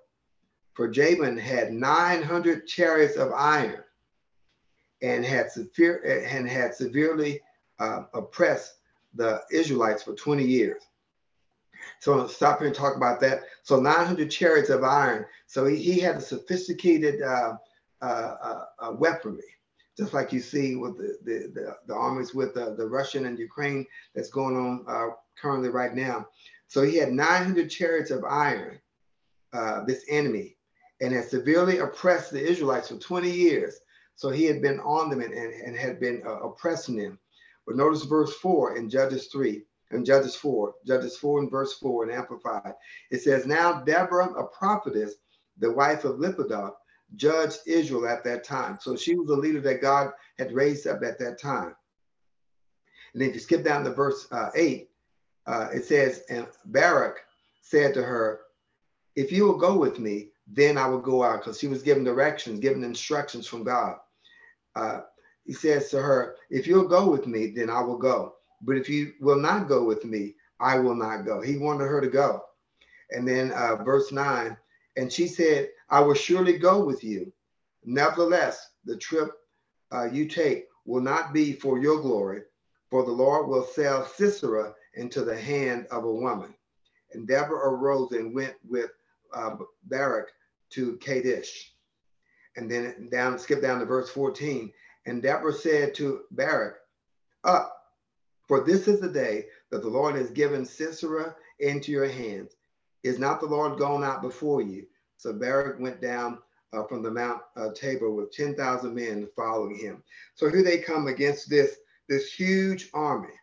for 0.74 0.88
Jabin 0.88 1.38
had 1.38 1.74
900 1.74 2.68
chariots 2.68 3.16
of 3.16 3.32
iron 3.32 3.84
and 5.02 5.24
had, 5.26 5.52
severe, 5.52 5.98
and 6.28 6.48
had 6.48 6.76
severely 6.76 7.42
uh, 7.80 8.04
oppressed 8.14 8.76
the 9.16 9.42
Israelites 9.52 10.04
for 10.04 10.14
20 10.14 10.44
years. 10.44 10.84
So 12.00 12.20
I'll 12.20 12.28
stop 12.28 12.60
here 12.60 12.68
and 12.68 12.76
talk 12.76 12.96
about 12.96 13.20
that. 13.22 13.44
So 13.64 13.80
900 13.80 14.30
chariots 14.30 14.70
of 14.70 14.84
iron. 14.84 15.26
So 15.46 15.66
he, 15.66 15.78
he 15.78 16.00
had 16.00 16.18
a 16.18 16.22
sophisticated 16.22 17.22
uh, 17.22 17.56
uh, 18.02 18.66
uh 18.80 18.92
weaponry 18.94 19.58
just 19.98 20.14
like 20.14 20.32
you 20.32 20.40
see 20.40 20.76
with 20.76 20.98
the, 20.98 21.18
the, 21.24 21.52
the, 21.54 21.76
the 21.88 21.94
armies 21.94 22.34
with 22.34 22.54
the, 22.54 22.88
Russian 22.88 23.26
and 23.26 23.40
Ukraine 23.40 23.86
that's 24.14 24.30
going 24.30 24.56
on 24.56 24.86
uh, 24.88 25.14
currently 25.42 25.70
right 25.70 25.96
now. 25.96 26.28
So 26.68 26.84
he 26.84 26.98
had 26.98 27.12
900 27.12 27.70
chariots 27.70 28.12
of 28.12 28.24
iron, 28.24 28.80
uh, 29.54 29.84
this 29.86 30.06
enemy, 30.08 30.58
and 31.02 31.14
had 31.14 31.28
severely 31.28 31.80
oppressed 31.80 32.32
the 32.32 32.42
Israelites 32.42 32.90
for 32.90 32.98
20 32.98 33.30
years. 33.30 33.80
So 34.16 34.30
he 34.30 34.46
had 34.46 34.62
been 34.62 34.80
on 34.82 35.10
them 35.10 35.22
and, 35.22 35.34
and, 35.34 35.54
and 35.54 35.76
had 35.76 36.00
been 36.00 36.22
uh, 36.26 36.42
oppressing 36.42 36.98
them. 36.98 37.18
But 37.68 37.76
notice 37.76 38.04
verse 38.04 38.34
4 38.38 38.78
in 38.78 38.90
Judges 38.90 39.28
3 39.28 39.62
and 39.92 40.06
Judges 40.06 40.36
4, 40.36 40.74
Judges 40.88 41.18
4 41.18 41.42
and 41.42 41.52
verse 41.52 41.78
4 41.78 42.04
and 42.04 42.12
Amplified. 42.14 42.74
It 43.12 43.22
says, 43.22 43.46
Now 43.46 43.82
Deborah, 43.82 44.34
a 44.34 44.46
prophetess, 44.46 45.16
the 45.58 45.72
wife 45.72 46.06
of 46.06 46.20
Lapidoth, 46.20 46.76
judged 47.16 47.60
Israel 47.68 48.08
at 48.08 48.24
that 48.24 48.46
time. 48.46 48.78
So 48.82 48.96
she 48.96 49.16
was 49.16 49.30
a 49.30 49.36
leader 49.36 49.62
that 49.62 49.82
God 49.82 50.12
had 50.40 50.54
raised 50.54 50.88
up 50.88 51.04
at 51.04 51.20
that 51.20 51.40
time. 51.40 51.76
And 53.14 53.22
if 53.24 53.34
you 53.34 53.40
skip 53.40 53.64
down 53.64 53.84
to 53.84 53.94
verse 53.94 54.28
uh, 54.32 54.50
8, 54.56 54.90
uh, 55.46 55.70
it 55.74 55.86
says, 55.86 56.24
And 56.30 56.48
Barak 56.66 57.18
said 57.62 57.94
to 57.96 58.04
her, 58.04 58.42
If 59.16 59.32
you 59.32 59.46
will 59.46 59.58
go 59.58 59.78
with 59.78 60.00
me, 60.00 60.30
then 60.48 60.78
I 60.78 60.88
will 60.88 61.00
go 61.00 61.24
out. 61.24 61.42
Because 61.42 61.60
she 61.60 61.68
was 61.68 61.84
given 61.84 62.04
directions, 62.04 62.60
given 62.60 62.84
instructions 62.84 63.48
from 63.48 63.64
God. 63.64 63.96
Uh, 64.76 65.02
he 65.48 65.54
says 65.54 65.90
to 65.90 66.02
her, 66.02 66.36
If 66.50 66.68
you'll 66.68 66.90
go 66.90 67.10
with 67.10 67.26
me, 67.26 67.48
then 67.48 67.70
I 67.70 67.80
will 67.82 67.98
go. 67.98 68.36
But 68.62 68.76
if 68.76 68.90
you 68.90 69.14
will 69.22 69.40
not 69.40 69.70
go 69.70 69.84
with 69.86 70.04
me, 70.04 70.36
I 70.60 70.78
will 70.78 70.96
not 70.96 71.26
go. 71.26 71.42
He 71.42 71.58
wanted 71.58 71.86
her 71.86 72.02
to 72.02 72.10
go. 72.10 72.44
And 73.12 73.26
then 73.26 73.52
uh, 73.54 73.78
verse 73.78 74.12
9, 74.12 74.58
and 74.98 75.12
she 75.12 75.26
said, 75.28 75.70
I 75.90 76.02
will 76.02 76.16
surely 76.16 76.58
go 76.58 76.84
with 76.84 77.02
you. 77.02 77.32
Nevertheless, 77.86 78.72
the 78.84 78.98
trip 78.98 79.32
uh, 79.94 80.10
you 80.12 80.28
take 80.28 80.66
will 80.86 81.02
not 81.02 81.34
be 81.34 81.54
for 81.54 81.78
your 81.78 82.02
glory, 82.02 82.42
for 82.90 83.06
the 83.06 83.12
Lord 83.12 83.48
will 83.48 83.64
sell 83.64 84.06
Sisera 84.06 84.74
into 84.96 85.24
the 85.24 85.40
hand 85.40 85.88
of 85.92 86.04
a 86.04 86.12
woman. 86.12 86.54
And 87.14 87.26
Deborah 87.26 87.70
arose 87.70 88.12
and 88.12 88.36
went 88.36 88.56
with 88.68 88.90
uh, 89.34 89.56
Barak 89.86 90.28
to 90.72 90.98
Kadesh. 90.98 91.72
And 92.58 92.70
then 92.70 93.08
down, 93.10 93.40
skip 93.40 93.62
down 93.62 93.80
to 93.80 93.86
verse 93.86 94.10
14. 94.10 94.74
And 95.08 95.24
Deborah 95.24 95.54
said 95.54 95.96
to 95.96 96.24
Barak, 96.32 96.76
Up, 97.46 97.74
for 98.48 98.64
this 98.64 98.90
is 98.90 99.00
the 99.00 99.10
day 99.10 99.46
that 99.72 99.82
the 99.82 99.90
Lord 99.90 100.16
has 100.16 100.30
given 100.30 100.66
Sisera 100.66 101.34
into 101.60 101.94
your 101.94 102.08
hands. 102.08 102.56
Is 103.04 103.18
not 103.18 103.40
the 103.40 103.48
Lord 103.48 103.80
gone 103.80 104.04
out 104.04 104.22
before 104.22 104.62
you? 104.62 104.86
So 105.16 105.32
Barak 105.32 105.80
went 105.80 106.02
down 106.02 106.40
uh, 106.74 106.84
from 106.84 107.04
the 107.04 107.12
Mount 107.12 107.42
uh, 107.56 107.70
Tabor 107.74 108.12
with 108.12 108.34
10,000 108.34 108.94
men 108.94 109.30
following 109.34 109.78
him. 109.78 110.04
So 110.36 110.50
here 110.50 110.62
they 110.64 110.80
come 110.80 111.08
against 111.08 111.50
this, 111.50 111.78
this 112.10 112.34
huge 112.34 112.90
army. 112.94 113.34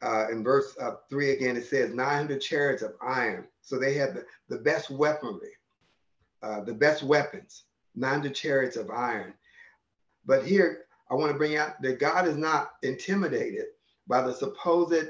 Uh, 0.00 0.28
in 0.32 0.42
verse 0.42 0.74
uh, 0.80 0.94
3 1.10 1.32
again, 1.32 1.56
it 1.56 1.66
says 1.66 1.92
900 1.92 2.40
chariots 2.40 2.82
of 2.82 2.94
iron. 3.06 3.46
So 3.60 3.78
they 3.78 3.92
had 3.94 4.14
the, 4.14 4.24
the 4.48 4.58
best 4.58 4.90
weaponry, 4.90 5.52
uh, 6.42 6.62
the 6.62 6.74
best 6.74 7.02
weapons, 7.02 7.64
900 7.94 8.34
chariots 8.34 8.76
of 8.76 8.90
iron. 8.90 9.34
But 10.24 10.46
here, 10.46 10.84
I 11.10 11.14
want 11.14 11.32
to 11.32 11.38
bring 11.38 11.56
out 11.56 11.80
that 11.82 12.00
God 12.00 12.26
is 12.26 12.36
not 12.36 12.72
intimidated 12.82 13.66
by 14.06 14.22
the 14.22 14.32
supposed 14.32 15.08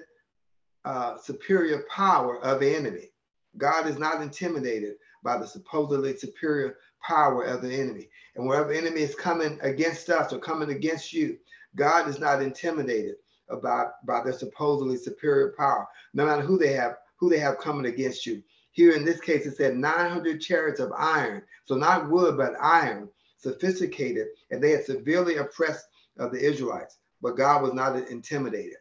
uh, 0.85 1.19
superior 1.19 1.85
power 1.89 2.43
of 2.43 2.61
the 2.61 2.75
enemy. 2.75 3.11
God 3.59 3.87
is 3.87 3.99
not 3.99 4.23
intimidated 4.23 4.95
by 5.23 5.39
the 5.39 5.47
supposedly 5.47 6.17
superior 6.17 6.79
power 7.01 7.45
of 7.45 7.63
the 7.63 7.73
enemy. 7.73 8.09
And 8.35 8.47
wherever 8.47 8.73
enemy 8.73 9.03
is 9.03 9.15
coming 9.15 9.59
against 9.63 10.09
us 10.09 10.33
or 10.33 10.39
coming 10.39 10.71
against 10.71 11.13
you, 11.13 11.39
God 11.77 12.09
is 12.09 12.19
not 12.19 12.43
intimidated 12.43 13.17
about 13.49 14.05
by 14.07 14.23
their 14.23 14.33
supposedly 14.33 14.97
superior 14.97 15.55
power, 15.57 15.87
no 16.15 16.27
matter 16.27 16.43
who 16.43 16.59
they 16.59 16.73
have, 16.73 16.97
who 17.17 17.29
they 17.29 17.39
have 17.39 17.59
coming 17.59 17.87
against 17.87 18.27
you. 18.27 18.43
Here 18.73 18.93
in 18.93 19.05
this 19.05 19.21
case, 19.21 19.47
it 19.47 19.57
said 19.57 19.77
900 19.77 20.41
chariots 20.41 20.81
of 20.81 20.93
iron, 20.97 21.43
so 21.67 21.77
not 21.77 22.11
wood 22.11 22.37
but 22.39 22.55
iron, 22.61 23.09
sophisticated, 23.43 24.29
and 24.51 24.63
they 24.63 24.71
had 24.71 24.85
severely 24.85 25.37
oppressed 25.37 25.87
uh, 26.19 26.29
the 26.29 26.39
Israelites. 26.39 26.99
But 27.21 27.37
God 27.37 27.63
was 27.63 27.73
not 27.73 27.97
intimidated. 28.09 28.79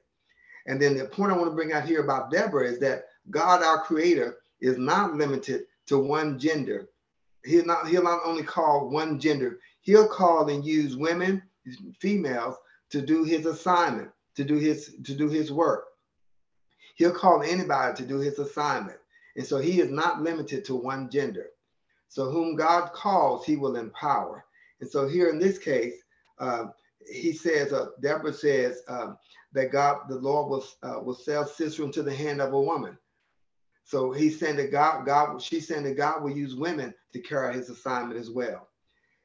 And 0.67 0.81
then 0.81 0.97
the 0.97 1.05
point 1.05 1.31
I 1.31 1.37
want 1.37 1.49
to 1.49 1.55
bring 1.55 1.73
out 1.73 1.85
here 1.85 2.01
about 2.01 2.31
Deborah 2.31 2.67
is 2.67 2.79
that 2.79 3.05
God, 3.29 3.63
our 3.63 3.83
Creator, 3.83 4.37
is 4.59 4.77
not 4.77 5.15
limited 5.15 5.63
to 5.87 5.97
one 5.97 6.37
gender. 6.37 6.89
He'll 7.43 7.65
not 7.65 7.87
he'll 7.87 8.03
not 8.03 8.21
only 8.23 8.43
call 8.43 8.89
one 8.89 9.19
gender. 9.19 9.59
He'll 9.81 10.07
call 10.07 10.49
and 10.49 10.63
use 10.63 10.95
women, 10.95 11.41
females, 11.99 12.55
to 12.91 13.01
do 13.01 13.23
His 13.23 13.45
assignment, 13.45 14.11
to 14.35 14.43
do 14.43 14.57
His 14.57 14.95
to 15.03 15.15
do 15.15 15.27
His 15.27 15.51
work. 15.51 15.85
He'll 16.95 17.13
call 17.13 17.41
anybody 17.41 17.95
to 17.95 18.05
do 18.05 18.19
His 18.19 18.37
assignment, 18.37 18.99
and 19.35 19.45
so 19.45 19.57
He 19.57 19.81
is 19.81 19.89
not 19.89 20.21
limited 20.21 20.63
to 20.65 20.75
one 20.75 21.09
gender. 21.09 21.47
So 22.09 22.29
whom 22.29 22.55
God 22.55 22.91
calls, 22.93 23.45
He 23.45 23.55
will 23.55 23.77
empower. 23.77 24.45
And 24.81 24.89
so 24.89 25.07
here 25.07 25.29
in 25.29 25.39
this 25.39 25.57
case, 25.57 25.95
uh, 26.39 26.65
he 27.09 27.33
says, 27.33 27.71
uh, 27.71 27.87
Deborah 28.01 28.33
says 28.33 28.81
um, 28.87 29.17
that 29.53 29.71
God, 29.71 30.01
the 30.09 30.15
Lord 30.15 30.49
will 30.49 30.65
uh, 30.83 30.99
will 31.01 31.15
sell 31.15 31.45
Sisera 31.45 31.85
into 31.85 32.03
the 32.03 32.13
hand 32.13 32.41
of 32.41 32.53
a 32.53 32.61
woman. 32.61 32.97
So 33.83 34.11
he's 34.11 34.39
saying 34.39 34.57
that 34.57 34.71
God, 34.71 35.05
God, 35.05 35.41
she's 35.41 35.67
saying 35.67 35.83
that 35.83 35.97
God 35.97 36.23
will 36.23 36.31
use 36.31 36.55
women 36.55 36.93
to 37.13 37.19
carry 37.19 37.49
out 37.49 37.55
his 37.55 37.69
assignment 37.69 38.19
as 38.19 38.29
well. 38.29 38.69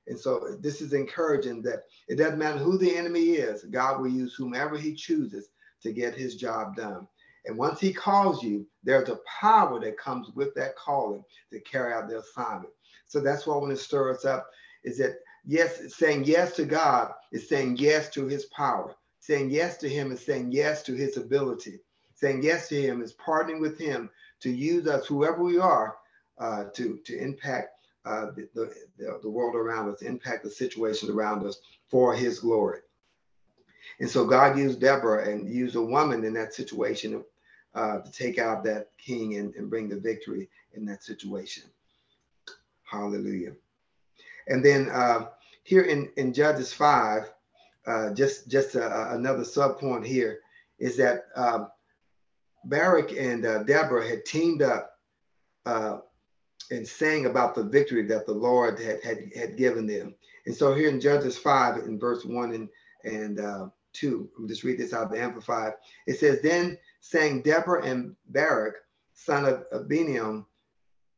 And 0.08 0.18
so 0.18 0.56
this 0.60 0.80
is 0.80 0.92
encouraging 0.92 1.62
that 1.62 1.84
it 2.08 2.16
doesn't 2.16 2.38
matter 2.38 2.58
who 2.58 2.78
the 2.78 2.96
enemy 2.96 3.32
is, 3.32 3.64
God 3.64 4.00
will 4.00 4.08
use 4.08 4.34
whomever 4.34 4.76
he 4.78 4.94
chooses 4.94 5.48
to 5.82 5.92
get 5.92 6.14
his 6.14 6.36
job 6.36 6.76
done. 6.76 7.06
And 7.44 7.56
once 7.56 7.80
he 7.80 7.92
calls 7.92 8.42
you, 8.42 8.66
there's 8.82 9.08
a 9.08 9.20
power 9.40 9.78
that 9.80 9.98
comes 9.98 10.30
with 10.34 10.54
that 10.54 10.76
calling 10.76 11.22
to 11.52 11.60
carry 11.60 11.92
out 11.92 12.08
the 12.08 12.18
assignment. 12.18 12.72
So 13.06 13.20
that's 13.20 13.46
what 13.46 13.54
I 13.54 13.58
want 13.58 13.70
to 13.70 13.76
stir 13.76 14.12
us 14.12 14.24
up 14.24 14.48
is 14.84 14.98
that 14.98 15.18
yes, 15.46 15.94
saying 15.94 16.24
yes 16.24 16.56
to 16.56 16.64
God 16.64 17.12
is 17.32 17.48
saying 17.48 17.76
yes 17.78 18.10
to 18.10 18.26
his 18.26 18.46
power. 18.46 18.94
Saying 19.20 19.50
yes 19.50 19.76
to 19.78 19.88
him 19.88 20.12
is 20.12 20.24
saying 20.24 20.52
yes 20.52 20.82
to 20.84 20.94
his 20.94 21.16
ability. 21.16 21.80
Saying 22.14 22.42
yes 22.42 22.68
to 22.68 22.80
him 22.80 23.02
is 23.02 23.14
partnering 23.14 23.60
with 23.60 23.78
him 23.78 24.10
to 24.40 24.50
use 24.50 24.86
us, 24.86 25.06
whoever 25.06 25.42
we 25.42 25.58
are, 25.58 25.96
uh, 26.38 26.64
to, 26.74 26.98
to 27.04 27.18
impact 27.18 27.70
uh, 28.04 28.26
the, 28.54 28.72
the, 28.98 29.18
the 29.22 29.28
world 29.28 29.56
around 29.56 29.92
us, 29.92 30.02
impact 30.02 30.44
the 30.44 30.50
situation 30.50 31.10
around 31.10 31.44
us 31.44 31.58
for 31.88 32.14
his 32.14 32.40
glory. 32.40 32.80
And 33.98 34.08
so 34.08 34.26
God 34.26 34.58
used 34.58 34.80
Deborah 34.80 35.28
and 35.28 35.48
used 35.48 35.76
a 35.76 35.82
woman 35.82 36.24
in 36.24 36.34
that 36.34 36.54
situation 36.54 37.24
uh, 37.74 37.98
to 37.98 38.12
take 38.12 38.38
out 38.38 38.64
that 38.64 38.90
king 38.98 39.36
and, 39.36 39.54
and 39.54 39.70
bring 39.70 39.88
the 39.88 39.98
victory 39.98 40.48
in 40.74 40.84
that 40.86 41.02
situation. 41.02 41.64
Hallelujah. 42.84 43.52
And 44.48 44.64
then 44.64 44.88
uh, 44.90 45.26
here 45.66 45.82
in, 45.82 46.08
in 46.16 46.32
Judges 46.32 46.72
5, 46.72 47.28
uh, 47.88 48.14
just, 48.14 48.48
just 48.48 48.76
a, 48.76 49.14
another 49.14 49.44
sub 49.44 49.80
point 49.80 50.06
here 50.06 50.38
is 50.78 50.96
that 50.96 51.24
um, 51.34 51.68
Barak 52.64 53.10
and 53.12 53.44
uh, 53.44 53.64
Deborah 53.64 54.06
had 54.06 54.24
teamed 54.24 54.62
up 54.62 54.92
uh, 55.66 55.98
and 56.70 56.86
sang 56.86 57.26
about 57.26 57.56
the 57.56 57.64
victory 57.64 58.02
that 58.06 58.26
the 58.26 58.32
Lord 58.32 58.78
had, 58.78 59.02
had, 59.02 59.18
had 59.36 59.56
given 59.56 59.88
them. 59.88 60.14
And 60.46 60.54
so 60.54 60.72
here 60.72 60.88
in 60.88 61.00
Judges 61.00 61.36
5, 61.36 61.78
in 61.78 61.98
verse 61.98 62.24
1 62.24 62.52
and, 62.54 62.68
and 63.02 63.40
uh, 63.40 63.66
2, 63.94 64.30
let 64.34 64.42
me 64.42 64.48
just 64.48 64.62
read 64.62 64.78
this 64.78 64.92
out 64.92 65.06
of 65.06 65.10
the 65.10 65.20
Amplified. 65.20 65.72
It 66.06 66.20
says, 66.20 66.40
Then 66.42 66.78
sang 67.00 67.42
Deborah 67.42 67.84
and 67.84 68.14
Barak, 68.28 68.76
son 69.14 69.44
of 69.44 69.64
Abinoam, 69.70 70.44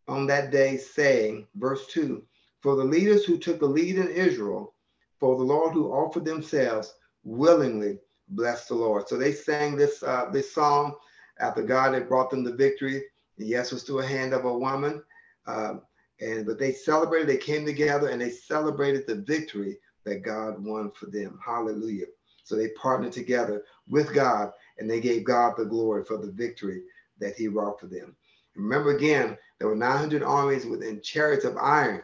on 0.07 0.27
that 0.29 0.51
day, 0.51 0.79
saying, 0.79 1.49
verse 1.55 1.87
2, 1.89 2.23
For 2.61 2.75
the 2.77 2.85
leaders 2.85 3.25
who 3.25 3.39
took 3.39 3.61
the 3.61 3.67
lead 3.67 3.97
in 3.97 4.09
Israel, 4.09 4.75
for 5.21 5.37
the 5.37 5.45
Lord 5.45 5.73
who 5.73 5.93
offered 5.93 6.25
themselves 6.25 6.95
willingly 7.25 7.99
bless 8.29 8.67
the 8.67 8.75
Lord. 8.75 9.09
So 9.09 9.17
they 9.17 9.33
sang 9.33 9.77
this 9.77 10.03
uh, 10.03 10.31
this 10.33 10.53
song 10.53 10.95
after 11.41 11.63
God 11.63 11.95
had 11.95 12.09
brought 12.09 12.31
them 12.31 12.45
the 12.45 12.55
victory. 12.55 13.05
yes, 13.37 13.73
was 13.73 13.83
through 13.85 14.01
a 14.01 14.07
hand 14.07 14.33
of 14.33 14.45
a 14.45 14.59
woman. 14.59 15.03
Um, 15.47 15.83
and 16.21 16.47
but 16.47 16.59
they 16.59 16.73
celebrated, 16.73 17.29
they 17.29 17.37
came 17.37 17.65
together 17.65 18.09
and 18.09 18.21
they 18.21 18.31
celebrated 18.31 19.07
the 19.07 19.17
victory 19.17 19.79
that 20.05 20.23
God 20.25 20.63
won 20.63 20.91
for 20.91 21.07
them. 21.07 21.39
Hallelujah. 21.45 22.07
So 22.45 22.57
they 22.57 22.69
partnered 22.71 23.13
together 23.13 23.63
with 23.89 24.13
God 24.13 24.51
and 24.79 24.91
they 24.91 25.01
gave 25.01 25.25
God 25.25 25.55
the 25.57 25.65
glory 25.65 26.05
for 26.05 26.17
the 26.17 26.33
victory 26.33 26.83
that 27.21 27.37
he 27.37 27.49
wrought 27.49 27.79
for 27.79 27.87
them. 27.87 28.17
Remember 28.57 28.97
again, 28.97 29.37
there 29.59 29.69
were 29.69 29.77
900 29.77 30.23
armies 30.23 30.67
within 30.67 31.01
chariots 31.03 31.45
of 31.45 31.57
iron 31.57 32.03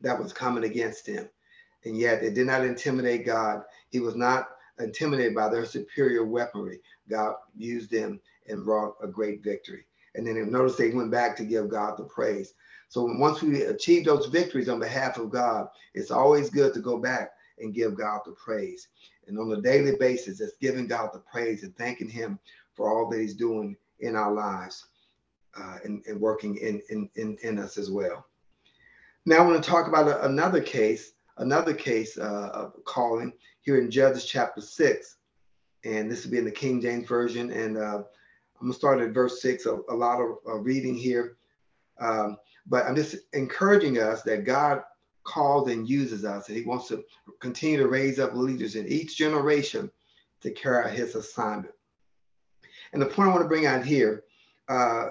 that 0.00 0.18
was 0.18 0.32
coming 0.32 0.64
against 0.64 1.06
him. 1.06 1.28
And 1.84 1.96
yet 1.96 2.22
it 2.22 2.34
did 2.34 2.46
not 2.46 2.64
intimidate 2.64 3.26
God. 3.26 3.62
He 3.90 4.00
was 4.00 4.16
not 4.16 4.48
intimidated 4.78 5.34
by 5.34 5.48
their 5.48 5.64
superior 5.64 6.24
weaponry. 6.24 6.80
God 7.08 7.34
used 7.56 7.90
them 7.90 8.20
and 8.48 8.64
brought 8.64 8.96
a 9.02 9.06
great 9.06 9.42
victory. 9.42 9.86
And 10.14 10.26
then 10.26 10.50
notice 10.50 10.76
they 10.76 10.90
went 10.90 11.10
back 11.10 11.36
to 11.36 11.44
give 11.44 11.68
God 11.68 11.96
the 11.96 12.04
praise. 12.04 12.54
So 12.88 13.04
once 13.18 13.42
we 13.42 13.62
achieve 13.62 14.04
those 14.04 14.26
victories 14.26 14.68
on 14.68 14.78
behalf 14.80 15.18
of 15.18 15.30
God, 15.30 15.68
it's 15.94 16.10
always 16.10 16.50
good 16.50 16.72
to 16.74 16.80
go 16.80 16.98
back 16.98 17.32
and 17.58 17.74
give 17.74 17.96
God 17.96 18.20
the 18.24 18.32
praise. 18.32 18.88
And 19.26 19.38
on 19.38 19.52
a 19.52 19.60
daily 19.60 19.96
basis, 19.96 20.40
it's 20.40 20.56
giving 20.60 20.86
God 20.86 21.10
the 21.12 21.18
praise 21.18 21.62
and 21.64 21.76
thanking 21.76 22.08
Him 22.08 22.38
for 22.74 22.88
all 22.88 23.10
that 23.10 23.18
He's 23.18 23.34
doing 23.34 23.76
in 24.00 24.14
our 24.14 24.32
lives 24.32 24.86
uh, 25.58 25.78
and, 25.84 26.02
and, 26.06 26.20
working 26.20 26.56
in, 26.58 26.80
in, 26.90 27.08
in, 27.16 27.36
in, 27.42 27.58
us 27.58 27.78
as 27.78 27.90
well. 27.90 28.26
Now, 29.28 29.38
I 29.38 29.40
want 29.40 29.62
to 29.62 29.68
talk 29.68 29.88
about 29.88 30.06
a, 30.06 30.24
another 30.24 30.60
case, 30.60 31.14
another 31.38 31.74
case 31.74 32.16
uh, 32.16 32.50
of 32.54 32.84
calling 32.84 33.32
here 33.60 33.76
in 33.80 33.90
Judges 33.90 34.24
chapter 34.24 34.60
6. 34.60 35.16
And 35.84 36.08
this 36.08 36.24
will 36.24 36.30
be 36.30 36.38
in 36.38 36.44
the 36.44 36.50
King 36.52 36.80
James 36.80 37.08
Version. 37.08 37.50
And 37.50 37.76
uh, 37.76 38.02
I'm 38.60 38.68
gonna 38.68 38.72
start 38.72 39.00
at 39.00 39.10
verse 39.10 39.42
six. 39.42 39.66
A, 39.66 39.78
a 39.90 39.94
lot 39.94 40.20
of 40.20 40.36
uh, 40.46 40.58
reading 40.58 40.94
here, 40.94 41.36
um, 42.00 42.36
but 42.66 42.86
I'm 42.86 42.96
just 42.96 43.16
encouraging 43.32 43.98
us 43.98 44.22
that 44.22 44.44
God 44.44 44.82
calls 45.24 45.68
and 45.68 45.88
uses 45.88 46.24
us, 46.24 46.48
and 46.48 46.56
He 46.56 46.64
wants 46.64 46.88
to 46.88 47.04
continue 47.40 47.76
to 47.78 47.88
raise 47.88 48.18
up 48.18 48.34
leaders 48.34 48.76
in 48.76 48.86
each 48.88 49.16
generation 49.18 49.90
to 50.40 50.50
carry 50.52 50.84
out 50.84 50.90
His 50.90 51.14
assignment. 51.14 51.74
And 52.92 53.02
the 53.02 53.06
point 53.06 53.28
I 53.28 53.32
want 53.32 53.42
to 53.42 53.48
bring 53.48 53.66
out 53.66 53.84
here 53.84 54.24
uh, 54.68 55.10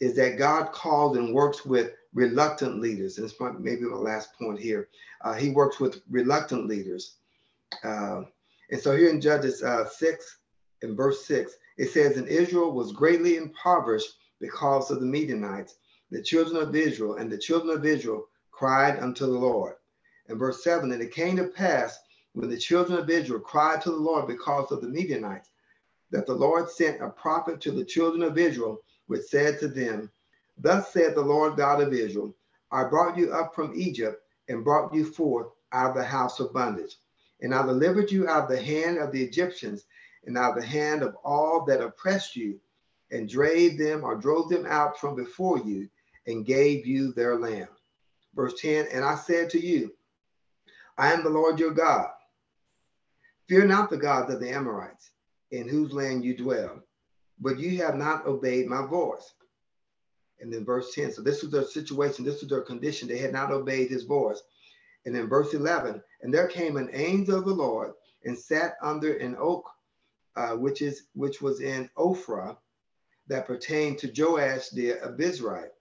is 0.00 0.14
that 0.16 0.38
God 0.38 0.70
calls 0.70 1.16
and 1.16 1.34
works 1.34 1.66
with 1.66 1.92
reluctant 2.14 2.80
leaders. 2.80 3.18
And 3.18 3.26
it's 3.26 3.40
maybe 3.58 3.82
my 3.82 3.96
last 3.96 4.30
point 4.38 4.58
here. 4.58 4.88
Uh, 5.22 5.34
he 5.34 5.50
works 5.50 5.80
with 5.80 6.02
reluctant 6.10 6.66
leaders. 6.66 7.16
Uh, 7.84 8.22
and 8.70 8.80
so 8.80 8.96
here 8.96 9.10
in 9.10 9.20
Judges 9.20 9.62
uh, 9.62 9.88
6 9.88 10.38
and 10.82 10.96
verse 10.96 11.24
6, 11.26 11.52
it 11.76 11.90
says, 11.90 12.16
And 12.16 12.28
Israel 12.28 12.72
was 12.72 12.92
greatly 12.92 13.36
impoverished 13.36 14.16
because 14.40 14.90
of 14.90 15.00
the 15.00 15.06
Midianites. 15.06 15.76
The 16.10 16.22
children 16.22 16.56
of 16.62 16.74
Israel 16.74 17.16
and 17.16 17.30
the 17.30 17.38
children 17.38 17.76
of 17.76 17.84
Israel 17.84 18.26
cried 18.50 18.98
unto 18.98 19.26
the 19.26 19.38
Lord. 19.38 19.74
And 20.28 20.38
verse 20.38 20.64
7 20.64 20.90
And 20.92 21.02
it 21.02 21.12
came 21.12 21.36
to 21.36 21.44
pass 21.44 21.98
when 22.32 22.50
the 22.50 22.58
children 22.58 22.98
of 22.98 23.10
Israel 23.10 23.40
cried 23.40 23.82
to 23.82 23.90
the 23.90 23.96
Lord 23.96 24.26
because 24.26 24.70
of 24.70 24.80
the 24.80 24.88
Midianites, 24.88 25.50
that 26.10 26.26
the 26.26 26.34
Lord 26.34 26.70
sent 26.70 27.02
a 27.02 27.10
prophet 27.10 27.60
to 27.62 27.70
the 27.70 27.84
children 27.84 28.22
of 28.22 28.38
Israel, 28.38 28.82
which 29.06 29.22
said 29.22 29.58
to 29.60 29.68
them, 29.68 30.10
Thus 30.58 30.92
said 30.92 31.14
the 31.14 31.22
Lord 31.22 31.56
God 31.56 31.80
of 31.80 31.92
Israel, 31.92 32.34
I 32.70 32.84
brought 32.84 33.16
you 33.16 33.32
up 33.32 33.54
from 33.54 33.72
Egypt 33.74 34.22
and 34.48 34.64
brought 34.64 34.92
you 34.92 35.04
forth 35.04 35.48
out 35.72 35.90
of 35.90 35.96
the 35.96 36.04
house 36.04 36.40
of 36.40 36.52
bondage. 36.52 36.96
And 37.40 37.54
I 37.54 37.64
delivered 37.64 38.10
you 38.10 38.28
out 38.28 38.44
of 38.44 38.50
the 38.50 38.62
hand 38.62 38.98
of 38.98 39.12
the 39.12 39.22
Egyptians 39.22 39.84
and 40.26 40.36
out 40.36 40.56
of 40.56 40.62
the 40.62 40.68
hand 40.68 41.02
of 41.02 41.16
all 41.24 41.64
that 41.66 41.80
oppressed 41.80 42.34
you, 42.34 42.60
and 43.10 43.28
drave 43.28 43.78
them 43.78 44.04
or 44.04 44.16
drove 44.16 44.50
them 44.50 44.66
out 44.66 44.98
from 44.98 45.14
before 45.14 45.58
you, 45.58 45.88
and 46.26 46.44
gave 46.44 46.86
you 46.86 47.12
their 47.12 47.36
land. 47.36 47.68
Verse 48.34 48.60
10 48.60 48.88
And 48.92 49.04
I 49.04 49.14
said 49.14 49.48
to 49.50 49.60
you, 49.60 49.92
I 50.98 51.12
am 51.12 51.22
the 51.22 51.30
Lord 51.30 51.58
your 51.58 51.70
God. 51.70 52.10
Fear 53.46 53.66
not 53.66 53.88
the 53.88 53.96
gods 53.96 54.32
of 54.32 54.40
the 54.40 54.50
Amorites, 54.50 55.10
in 55.52 55.68
whose 55.68 55.92
land 55.92 56.24
you 56.24 56.36
dwell, 56.36 56.82
but 57.38 57.58
you 57.58 57.78
have 57.78 57.96
not 57.96 58.26
obeyed 58.26 58.66
my 58.66 58.84
voice. 58.84 59.32
And 60.40 60.52
then 60.52 60.64
verse 60.64 60.94
10, 60.94 61.12
so 61.12 61.22
this 61.22 61.42
was 61.42 61.50
their 61.50 61.64
situation, 61.64 62.24
this 62.24 62.40
was 62.40 62.50
their 62.50 62.62
condition. 62.62 63.08
They 63.08 63.18
had 63.18 63.32
not 63.32 63.50
obeyed 63.50 63.90
his 63.90 64.04
voice. 64.04 64.40
And 65.04 65.14
then 65.14 65.28
verse 65.28 65.54
11, 65.54 66.02
and 66.22 66.32
there 66.32 66.48
came 66.48 66.76
an 66.76 66.90
angel 66.92 67.38
of 67.38 67.44
the 67.44 67.54
Lord 67.54 67.92
and 68.24 68.38
sat 68.38 68.76
under 68.82 69.14
an 69.14 69.36
oak 69.38 69.68
uh, 70.38 70.54
which 70.54 70.82
is 70.82 71.08
which 71.14 71.42
was 71.42 71.60
in 71.60 71.90
Ophrah, 71.96 72.56
that 73.26 73.46
pertained 73.46 73.98
to 73.98 74.12
Joash 74.16 74.70
the 74.70 74.92
Abiezrite, 74.92 75.72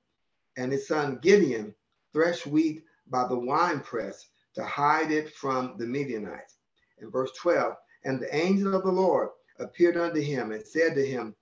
and 0.58 0.72
his 0.72 0.88
son 0.88 1.20
Gideon 1.22 1.76
threshed 2.12 2.48
wheat 2.48 2.84
by 3.08 3.28
the 3.28 3.38
winepress 3.38 4.30
to 4.56 4.63
hide 4.63 5.12
it 5.12 5.34
from 5.36 5.76
the 5.78 5.86
Midianites. 5.86 6.56
In 6.98 7.12
verse 7.12 7.32
12, 7.38 7.76
and 8.06 8.20
the 8.20 8.36
angel 8.36 8.74
of 8.74 8.84
the 8.84 8.91
Lord 8.91 9.30
appeared 9.60 9.96
unto 9.96 10.20
him 10.20 10.52
and 10.52 10.65
said 10.65 10.96
to 10.96 11.06
him, 11.06 11.36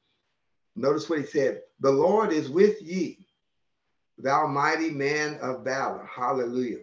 Notice 0.75 1.09
what 1.09 1.19
he 1.19 1.25
said, 1.25 1.61
The 1.79 1.91
Lord 1.91 2.31
is 2.31 2.49
with 2.49 2.81
ye, 2.81 3.25
thou 4.17 4.47
mighty 4.47 4.89
man 4.89 5.37
of 5.41 5.63
valor. 5.63 6.09
Hallelujah. 6.13 6.79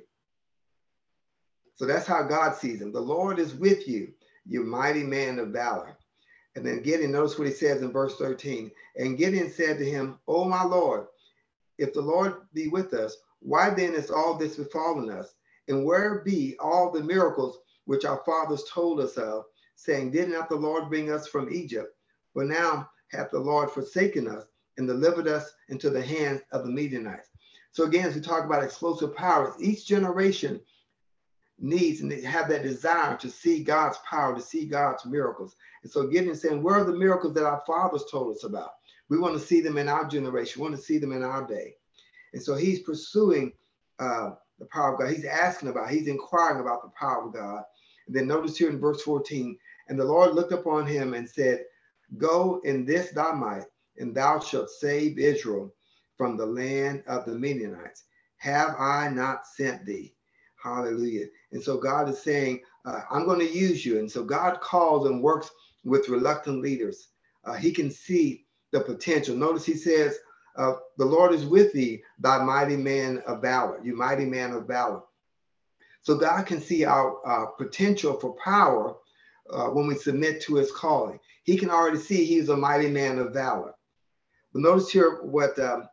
So 1.75 1.87
that's 1.87 2.07
how 2.07 2.23
God 2.23 2.55
sees 2.55 2.81
him. 2.81 2.93
The 2.93 3.01
Lord 3.01 3.39
is 3.39 3.55
with 3.55 3.89
you, 3.89 4.13
you 4.47 4.65
mighty 4.65 5.03
man 5.03 5.39
of 5.39 5.49
valor. 5.49 5.97
And 6.55 6.67
then 6.67 6.83
Gideon, 6.83 7.13
notice 7.13 7.39
what 7.39 7.49
he 7.49 7.55
says 7.55 7.83
in 7.83 7.93
verse 7.93 8.17
13. 8.17 8.71
And 8.97 9.17
Gideon 9.17 9.51
said 9.51 9.79
to 9.79 9.85
him, 9.85 10.19
O 10.29 10.45
my 10.45 10.63
Lord, 10.63 11.07
if 11.79 11.95
the 11.95 12.03
Lord 12.03 12.35
be 12.53 12.69
with 12.69 12.93
us, 12.93 13.17
why 13.41 13.71
then 13.71 13.95
is 13.95 14.11
all 14.11 14.37
this 14.37 14.57
befallen 14.57 15.11
us? 15.11 15.35
And 15.69 15.85
where 15.85 16.21
be 16.21 16.57
all 16.61 16.91
the 16.91 17.03
miracles 17.03 17.59
which 17.87 18.05
our 18.05 18.23
fathers 18.25 18.65
told 18.71 19.01
us 19.01 19.17
of, 19.17 19.45
saying, 19.77 20.11
Did 20.11 20.29
not 20.29 20.49
the 20.49 20.57
Lord 20.57 20.89
bring 20.89 21.11
us 21.11 21.27
from 21.27 21.53
Egypt? 21.53 21.97
But 22.35 22.47
now 22.47 22.91
hath 23.13 23.31
the 23.31 23.39
Lord 23.39 23.71
forsaken 23.71 24.29
us 24.29 24.45
and 24.79 24.87
delivered 24.87 25.29
us 25.29 25.53
into 25.69 25.91
the 25.91 26.03
hands 26.03 26.41
of 26.53 26.65
the 26.65 26.71
Midianites. 26.71 27.29
So 27.71 27.85
again, 27.85 28.07
as 28.07 28.15
we 28.15 28.21
talk 28.21 28.45
about 28.45 28.63
explosive 28.63 29.15
powers, 29.15 29.55
each 29.61 29.87
generation 29.87 30.61
needs 31.59 32.01
and 32.01 32.11
they 32.11 32.21
have 32.23 32.49
that 32.49 32.63
desire 32.63 33.17
to 33.17 33.31
see 33.31 33.63
God's 33.63 33.99
power, 34.09 34.35
to 34.35 34.43
see 34.43 34.67
God's 34.67 35.07
miracles. 35.07 35.57
And 35.83 35.91
so 35.91 36.07
Gideon 36.07 36.35
saying, 36.35 36.63
where 36.63 36.77
are 36.77 36.85
the 36.85 36.93
miracles 36.93 37.35
that 37.35 37.47
our 37.47 37.63
fathers 37.67 38.05
told 38.11 38.35
us 38.35 38.45
about? 38.45 38.73
We 39.09 39.19
want 39.19 39.35
to 39.35 39.47
see 39.47 39.61
them 39.61 39.79
in 39.79 39.89
our 39.89 40.07
generation. 40.07 40.61
We 40.61 40.69
want 40.69 40.77
to 40.81 40.87
see 40.87 40.99
them 40.99 41.13
in 41.13 41.23
our 41.23 41.47
day. 41.47 41.75
And 42.33 42.43
so 42.43 42.55
he's 42.55 42.81
pursuing 42.81 43.53
uh, 43.99 44.31
the 44.59 44.67
power 44.67 44.95
of 44.95 45.01
God. 45.01 45.15
He's 45.15 45.25
asking 45.25 45.69
about, 45.69 45.91
he's 45.91 46.09
inquiring 46.09 46.61
about 46.61 46.83
the 46.83 46.91
power 46.99 47.27
of 47.27 47.35
God. 47.35 47.63
And 48.07 48.17
then 48.17 48.27
notice 48.27 48.57
here 48.57 48.71
in 48.71 48.81
verse 48.81 49.03
14, 49.03 49.57
and 49.89 49.99
the 49.99 50.05
Lord 50.05 50.35
looked 50.35 50.53
upon 50.53 50.87
him 50.87 51.15
and 51.15 51.29
said, 51.29 51.65
Go 52.19 52.61
in 52.65 52.85
this 52.85 53.11
thy 53.11 53.33
might, 53.33 53.67
and 53.99 54.15
thou 54.15 54.39
shalt 54.41 54.71
save 54.71 55.19
Israel 55.19 55.75
from 56.17 56.37
the 56.37 56.47
land 56.47 57.03
of 57.07 57.25
the 57.25 57.35
Midianites. 57.35 58.05
Have 58.37 58.75
I 58.79 59.09
not 59.09 59.47
sent 59.47 59.87
thee? 59.87 60.15
Hallelujah. 60.63 61.27
And 61.53 61.63
so 61.63 61.79
God 61.79 62.09
is 62.09 62.23
saying, 62.23 62.61
uh, 62.85 63.03
I'm 63.11 63.25
going 63.25 63.41
to 63.41 63.53
use 63.53 63.85
you. 63.85 63.99
And 63.99 64.11
so 64.11 64.25
God 64.25 64.61
calls 64.61 65.07
and 65.07 65.23
works 65.23 65.51
with 65.85 66.09
reluctant 66.09 66.61
leaders. 66.63 67.09
Uh, 67.45 67.55
he 67.55 67.73
can 67.73 67.91
see 67.91 68.47
the 68.71 68.81
potential. 68.81 69.37
Notice 69.37 69.65
he 69.65 69.75
says, 69.75 70.19
uh, 70.57 70.75
The 70.99 71.05
Lord 71.05 71.33
is 71.33 71.47
with 71.47 71.73
thee, 71.73 72.03
thy 72.19 72.43
mighty 72.43 72.77
man 72.77 73.23
of 73.27 73.43
valor, 73.43 73.81
you 73.83 73.97
mighty 73.97 74.25
man 74.25 74.53
of 74.53 74.67
valor. 74.67 75.03
So 76.03 76.17
God 76.17 76.47
can 76.47 76.61
see 76.61 76.85
our 76.85 77.19
uh, 77.27 77.47
potential 77.47 78.19
for 78.19 78.35
power 78.45 78.97
uh, 79.51 79.69
when 79.69 79.87
we 79.87 79.95
submit 79.95 80.41
to 80.43 80.57
his 80.57 80.73
calling. 80.73 81.19
He 81.45 81.57
can 81.57 81.71
already 81.71 81.99
see 81.99 82.25
he's 82.25 82.49
a 82.49 82.57
mighty 82.57 82.89
man 82.89 83.19
of 83.19 83.33
valor. 83.33 83.75
But 84.53 84.63
notice 84.63 84.91
here 84.91 85.23
what, 85.23 85.59
um, 85.59 85.89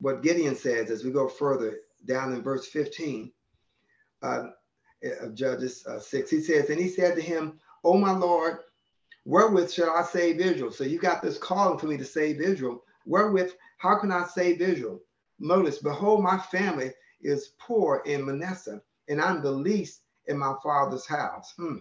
what 0.00 0.22
Gideon 0.22 0.56
says 0.56 0.90
as 0.90 1.04
we 1.04 1.10
go 1.10 1.28
further 1.28 1.78
down 2.06 2.32
in 2.32 2.42
verse 2.42 2.66
15 2.68 3.32
uh, 4.22 4.46
of 5.20 5.34
Judges 5.34 5.86
uh, 5.86 5.98
6. 5.98 6.30
He 6.30 6.40
says, 6.40 6.70
And 6.70 6.80
he 6.80 6.88
said 6.88 7.16
to 7.16 7.22
him, 7.22 7.58
Oh, 7.84 7.96
my 7.96 8.12
Lord, 8.12 8.58
wherewith 9.24 9.70
shall 9.70 9.90
I 9.90 10.02
save 10.02 10.40
Israel? 10.40 10.70
So 10.70 10.84
you 10.84 10.98
got 10.98 11.22
this 11.22 11.38
calling 11.38 11.78
for 11.78 11.86
me 11.86 11.96
to 11.96 12.04
save 12.04 12.40
Israel. 12.40 12.82
Wherewith, 13.06 13.52
how 13.78 13.98
can 13.98 14.12
I 14.12 14.24
save 14.24 14.60
Israel? 14.60 15.00
Notice, 15.38 15.78
behold, 15.78 16.22
my 16.22 16.38
family 16.38 16.92
is 17.22 17.52
poor 17.58 18.02
in 18.04 18.24
Manasseh, 18.26 18.82
and 19.08 19.20
I'm 19.20 19.42
the 19.42 19.50
least 19.50 20.02
in 20.26 20.38
my 20.38 20.54
father's 20.62 21.06
house. 21.06 21.54
Hmm. 21.56 21.78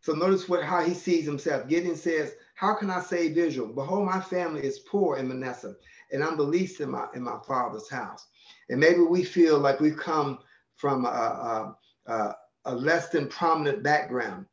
So 0.00 0.12
notice 0.12 0.48
what 0.48 0.62
how 0.62 0.82
he 0.82 0.94
sees 0.94 1.24
himself. 1.24 1.68
Gideon 1.68 1.96
says, 1.96 2.34
How 2.54 2.74
can 2.74 2.90
I 2.90 3.00
save 3.00 3.36
Israel? 3.36 3.68
Behold, 3.68 4.06
my 4.06 4.20
family 4.20 4.64
is 4.64 4.80
poor 4.80 5.16
in 5.16 5.28
Manasseh, 5.28 5.74
and 6.12 6.22
I'm 6.22 6.36
the 6.36 6.42
least 6.44 6.80
in 6.80 6.90
my 6.90 7.06
in 7.14 7.22
my 7.22 7.38
father's 7.46 7.90
house. 7.90 8.26
And 8.68 8.80
maybe 8.80 9.00
we 9.00 9.24
feel 9.24 9.58
like 9.58 9.80
we've 9.80 9.96
come 9.96 10.38
from 10.76 11.04
a, 11.04 11.74
a, 12.06 12.36
a 12.64 12.74
less 12.74 13.08
than 13.08 13.28
prominent 13.28 13.82
background. 13.82 14.46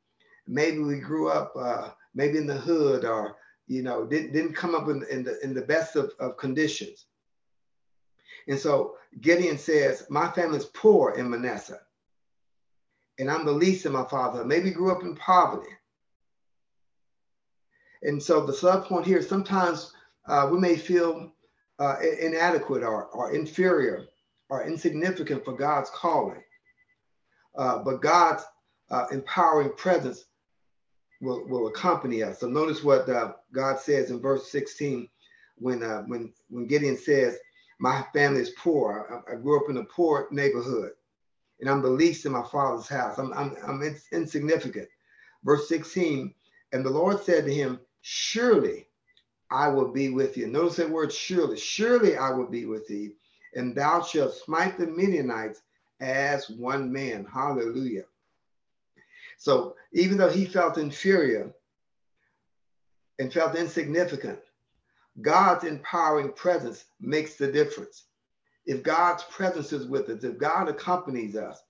Maybe 0.48 0.80
we 0.80 1.00
grew 1.00 1.30
up 1.30 1.54
uh, 1.58 1.90
maybe 2.14 2.38
in 2.38 2.48
the 2.48 2.58
hood 2.58 3.06
or 3.06 3.36
you 3.68 3.84
know 3.84 4.06
didn't, 4.06 4.34
didn't 4.34 4.54
come 4.54 4.74
up 4.74 4.90
in, 4.90 5.06
in 5.12 5.24
the 5.24 5.40
in 5.44 5.54
the 5.54 5.62
best 5.62 5.96
of, 5.96 6.12
of 6.20 6.38
conditions. 6.38 7.06
And 8.48 8.60
so 8.60 8.96
Gideon 9.22 9.58
says, 9.58 10.06
My 10.10 10.30
family's 10.32 10.66
poor 10.66 11.12
in 11.12 11.30
Manasseh, 11.30 11.82
and 13.20 13.30
I'm 13.30 13.46
the 13.46 13.52
least 13.52 13.86
in 13.86 13.92
my 13.92 14.06
fatherhood. 14.06 14.48
Maybe 14.48 14.72
grew 14.72 14.92
up 14.92 15.04
in 15.04 15.16
poverty. 15.16 15.70
And 18.02 18.22
so 18.22 18.46
the 18.46 18.54
sub 18.54 18.86
point 18.86 19.06
here, 19.06 19.22
sometimes 19.22 19.94
uh, 20.28 20.50
we 20.52 20.60
may 20.60 20.76
feel 20.76 21.32
uh, 21.80 21.96
inadequate 22.20 22.84
or, 22.84 23.06
or 23.08 23.34
inferior 23.34 24.06
or 24.50 24.68
insignificant 24.68 25.44
for 25.44 25.54
God's 25.54 25.90
calling. 25.90 26.42
Uh, 27.58 27.80
but 27.80 28.02
God's 28.02 28.44
uh, 28.92 29.06
empowering 29.12 29.72
presence 29.76 30.26
will, 31.22 31.48
will 31.48 31.68
accompany 31.68 32.22
us. 32.22 32.40
So 32.40 32.48
notice 32.48 32.84
what 32.84 33.10
uh, 33.10 33.34
God 33.54 33.80
says 33.80 34.12
in 34.12 34.20
verse 34.22 34.52
16 34.52 35.08
when, 35.58 35.84
uh, 35.84 36.04
when, 36.04 36.34
when 36.50 36.68
Gideon 36.68 36.98
says, 36.98 37.38
My 37.80 38.06
family 38.14 38.42
is 38.42 38.52
poor. 38.52 39.24
I, 39.28 39.34
I, 39.34 39.36
grew 39.38 39.64
up 39.64 39.70
in 39.70 39.78
a 39.78 39.86
poor 39.86 40.28
neighborhood, 40.32 40.92
and 41.60 41.70
I'm 41.70 41.82
the 41.82 41.90
least 41.90 42.26
in 42.26 42.32
my 42.32 42.44
father's 42.44 42.88
house. 42.88 43.18
I'm, 43.18 43.34
I'm, 43.34 43.56
I'm 43.66 43.82
ins- 43.82 44.08
insignificant. 44.12 44.88
Verse 45.44 45.68
16, 45.70 46.34
and 46.74 46.86
the 46.86 46.90
Lord 46.90 47.22
said 47.22 47.46
to 47.46 47.54
him, 47.54 47.80
Surely 48.02 48.88
I 49.52 49.68
will 49.68 49.92
be 49.92 50.10
with 50.10 50.38
you. 50.38 50.48
Notice 50.48 50.78
that 50.78 50.90
word 50.90 51.12
surely. 51.12 51.58
Surely 51.58 52.18
I 52.18 52.32
will 52.32 52.48
be 52.48 52.66
with 52.66 52.88
thee 52.88 53.14
and 53.56 53.74
thou 53.74 54.02
shalt 54.02 54.34
smite 54.34 54.78
the 54.78 54.86
Midianites 54.86 55.62
as 56.02 56.50
one 56.50 56.92
man. 56.92 57.26
Hallelujah. 57.26 58.04
So 59.38 59.76
even 59.94 60.18
though 60.18 60.30
he 60.30 60.46
felt 60.46 60.78
inferior 60.78 61.52
and 63.18 63.34
felt 63.34 63.56
insignificant, 63.56 64.40
God's 65.22 65.64
empowering 65.64 66.34
presence 66.34 66.86
makes 67.00 67.36
the 67.36 67.52
difference. 67.52 68.04
If 68.66 68.84
God's 68.84 69.24
presence 69.24 69.72
is 69.74 69.86
with 69.86 70.10
us, 70.10 70.24
if 70.24 70.38
God 70.38 70.68
accompanies 70.70 71.36
us, 71.36 71.62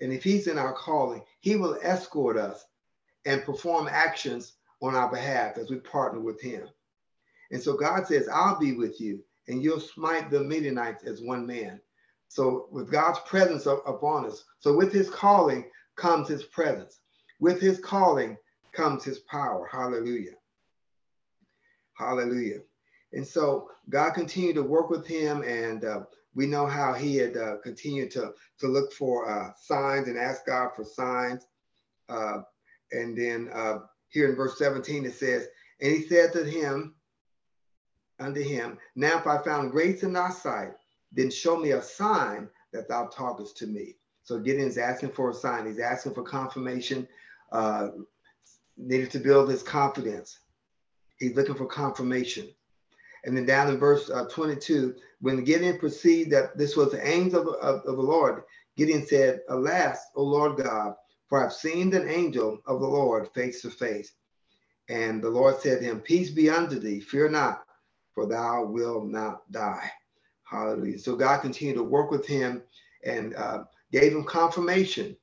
and 0.00 0.12
if 0.12 0.22
he's 0.22 0.46
in 0.46 0.58
our 0.58 0.74
calling, 0.74 1.22
he 1.40 1.56
will 1.56 1.78
escort 1.82 2.36
us 2.36 2.64
and 3.24 3.44
perform 3.44 3.88
actions 3.90 4.52
on 4.82 4.94
our 4.94 5.10
behalf 5.10 5.56
as 5.58 5.70
we 5.70 5.76
partner 5.76 6.20
with 6.20 6.40
him. 6.40 6.68
And 7.50 7.62
so 7.62 7.76
God 7.76 8.06
says, 8.06 8.28
I'll 8.28 8.58
be 8.58 8.72
with 8.72 9.00
you 9.00 9.24
and 9.48 9.62
you'll 9.62 9.80
smite 9.80 10.30
the 10.30 10.40
Midianites 10.40 11.04
as 11.04 11.22
one 11.22 11.46
man. 11.46 11.80
So 12.28 12.68
with 12.70 12.90
God's 12.90 13.20
presence 13.20 13.66
upon 13.66 14.26
us, 14.26 14.44
so 14.58 14.76
with 14.76 14.92
his 14.92 15.08
calling 15.08 15.70
comes 15.94 16.28
his 16.28 16.44
presence. 16.44 17.00
With 17.40 17.60
his 17.60 17.78
calling 17.78 18.36
comes 18.72 19.04
his 19.04 19.20
power. 19.20 19.68
Hallelujah. 19.70 20.34
Hallelujah. 21.94 22.60
And 23.12 23.26
so 23.26 23.70
God 23.88 24.10
continued 24.10 24.56
to 24.56 24.62
work 24.62 24.90
with 24.90 25.06
him, 25.06 25.42
and 25.42 25.84
uh, 25.84 26.00
we 26.34 26.46
know 26.46 26.66
how 26.66 26.92
he 26.92 27.16
had 27.16 27.36
uh, 27.36 27.56
continued 27.62 28.10
to, 28.12 28.32
to 28.58 28.66
look 28.66 28.92
for 28.92 29.30
uh, 29.30 29.52
signs 29.58 30.08
and 30.08 30.18
ask 30.18 30.44
God 30.46 30.70
for 30.76 30.84
signs. 30.84 31.46
Uh, 32.08 32.42
and 32.92 33.16
then 33.16 33.48
uh, 33.52 33.78
here 34.08 34.28
in 34.28 34.36
verse 34.36 34.58
17, 34.58 35.06
it 35.06 35.14
says, 35.14 35.48
And 35.80 35.92
he 35.92 36.02
said 36.02 36.32
to 36.34 36.44
him, 36.44 36.94
unto 38.18 38.42
him, 38.42 38.78
Now 38.94 39.18
if 39.18 39.26
I 39.26 39.42
found 39.42 39.70
grace 39.70 40.02
in 40.02 40.12
thy 40.12 40.30
sight, 40.30 40.72
then 41.12 41.30
show 41.30 41.56
me 41.56 41.72
a 41.72 41.82
sign 41.82 42.48
that 42.72 42.88
thou 42.88 43.06
talkest 43.06 43.56
to 43.58 43.66
me. 43.66 43.96
So 44.22 44.38
Gideon's 44.38 44.78
asking 44.78 45.12
for 45.12 45.30
a 45.30 45.34
sign. 45.34 45.66
He's 45.66 45.78
asking 45.78 46.14
for 46.14 46.22
confirmation, 46.22 47.06
uh, 47.52 47.88
needed 48.76 49.10
to 49.12 49.20
build 49.20 49.48
his 49.48 49.62
confidence. 49.62 50.40
He's 51.18 51.36
looking 51.36 51.54
for 51.54 51.66
confirmation. 51.66 52.48
And 53.26 53.36
then 53.36 53.44
down 53.44 53.68
in 53.68 53.78
verse 53.78 54.08
uh, 54.08 54.26
22, 54.26 54.94
when 55.20 55.44
Gideon 55.44 55.78
perceived 55.78 56.30
that 56.30 56.56
this 56.56 56.76
was 56.76 56.92
the 56.92 57.06
angel 57.06 57.54
of, 57.54 57.56
of, 57.56 57.80
of 57.80 57.96
the 57.96 58.02
Lord, 58.02 58.44
Gideon 58.76 59.04
said, 59.04 59.40
Alas, 59.48 59.98
O 60.14 60.22
Lord 60.22 60.62
God, 60.62 60.94
for 61.28 61.44
I've 61.44 61.52
seen 61.52 61.92
an 61.92 62.08
angel 62.08 62.60
of 62.66 62.80
the 62.80 62.86
Lord 62.86 63.28
face 63.34 63.62
to 63.62 63.70
face. 63.70 64.12
And 64.88 65.20
the 65.20 65.28
Lord 65.28 65.60
said 65.60 65.80
to 65.80 65.84
him, 65.84 66.00
Peace 66.00 66.30
be 66.30 66.48
unto 66.48 66.78
thee, 66.78 67.00
fear 67.00 67.28
not, 67.28 67.64
for 68.14 68.26
thou 68.26 68.64
wilt 68.64 69.08
not 69.08 69.50
die. 69.50 69.90
Hallelujah. 70.44 71.00
So 71.00 71.16
God 71.16 71.40
continued 71.40 71.76
to 71.76 71.82
work 71.82 72.12
with 72.12 72.26
him 72.26 72.62
and 73.04 73.34
uh, 73.34 73.64
gave 73.90 74.12
him 74.12 74.22
confirmation. 74.22 75.16